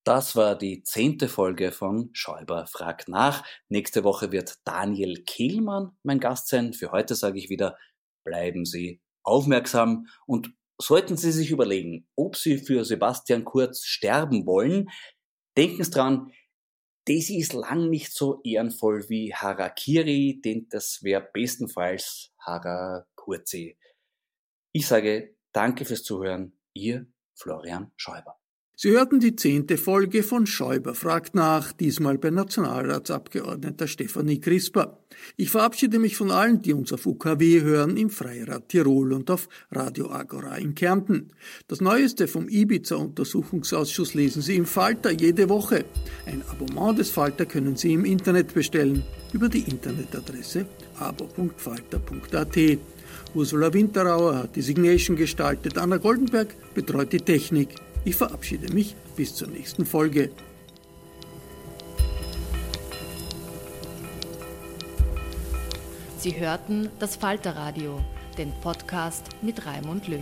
Das 0.06 0.36
war 0.36 0.58
die 0.58 0.84
zehnte 0.84 1.29
Folge 1.29 1.71
von 1.71 2.10
Schäuber 2.12 2.67
fragt 2.67 3.08
nach. 3.08 3.46
Nächste 3.69 4.04
Woche 4.04 4.33
wird 4.33 4.60
Daniel 4.65 5.23
Kehlmann 5.23 5.98
mein 6.04 6.19
Gast 6.19 6.50
sein. 6.50 6.73
Für 6.73 6.91
heute 6.91 7.15
sage 7.15 7.39
ich 7.39 7.50
wieder, 7.50 7.77
bleiben 8.25 8.65
Sie 8.65 9.02
aufmerksam 9.23 10.08
und 10.25 10.54
sollten 10.77 11.15
Sie 11.15 11.31
sich 11.31 11.52
überlegen, 11.52 12.06
ob 12.17 12.35
Sie 12.35 12.58
für 12.58 12.83
Sebastian 12.83 13.46
Kurz 13.46 13.85
sterben 13.85 14.46
wollen, 14.46 14.89
denken 15.58 15.83
Sie 15.85 15.91
dran, 15.91 16.33
das 17.06 17.29
ist 17.29 17.54
lang 17.54 17.89
nicht 17.89 18.13
so 18.13 18.41
ehrenvoll 18.44 19.08
wie 19.10 19.33
Harakiri, 19.33 20.41
denn 20.44 20.67
das 20.69 21.04
wäre 21.04 21.29
bestenfalls 21.33 22.33
Harakurzi. 22.39 23.77
Ich 24.73 24.87
sage 24.87 25.35
danke 25.54 25.85
fürs 25.85 26.04
Zuhören, 26.04 26.58
Ihr 26.73 27.08
Florian 27.36 27.92
Schäuber. 27.96 28.38
Sie 28.75 28.90
hörten 28.90 29.19
die 29.19 29.36
zehnte 29.36 29.77
Folge 29.77 30.23
von 30.23 30.48
Schäuber 30.48 30.96
fragt 30.96 31.36
nach, 31.36 31.71
diesmal 31.71 32.17
bei 32.17 32.31
Nationalratsabgeordneter 32.31 33.88
Stefanie 33.88 34.40
Crisper. 34.40 34.98
Ich 35.38 35.52
verabschiede 35.52 36.00
mich 36.00 36.17
von 36.17 36.31
allen, 36.31 36.63
die 36.63 36.73
uns 36.73 36.92
auf 36.92 37.06
UKW 37.06 37.62
hören, 37.62 37.98
im 37.98 38.10
Freirad 38.10 38.69
Tirol 38.69 39.13
und 39.13 39.29
auf 39.29 39.48
Radio 39.71 40.10
Agora 40.10 40.56
in 40.58 40.73
Kärnten. 40.73 41.31
Das 41.67 41.81
Neueste 41.81 42.27
vom 42.27 42.50
Ibiza-Untersuchungsausschuss 42.50 44.15
lesen 44.15 44.42
Sie 44.42 44.56
im 44.56 44.65
Falter 44.65 45.12
jede 45.12 45.50
Woche. 45.50 45.86
Ein 46.25 46.42
Abonnement 46.50 46.98
des 46.98 47.12
Falter 47.12 47.46
können 47.46 47.75
Sie 47.75 47.94
im 47.94 48.06
Internet 48.06 48.56
bestellen 48.56 49.04
über 49.34 49.50
die 49.50 49.69
Internetadresse 49.69 50.65
abo.falter.at. 50.98 52.58
Ursula 53.33 53.73
Winterauer 53.73 54.35
hat 54.37 54.55
die 54.55 54.61
Signation 54.61 55.15
gestaltet, 55.15 55.77
Anna 55.77 55.97
Goldenberg 55.97 56.55
betreut 56.73 57.11
die 57.13 57.19
Technik. 57.19 57.75
Ich 58.05 58.15
verabschiede 58.15 58.73
mich 58.73 58.95
bis 59.15 59.35
zur 59.35 59.47
nächsten 59.47 59.85
Folge. 59.85 60.29
Sie 66.17 66.39
hörten 66.39 66.89
das 66.99 67.17
Falterradio, 67.17 67.99
den 68.37 68.53
Podcast 68.61 69.25
mit 69.41 69.65
Raimund 69.65 70.07
Löw. 70.07 70.21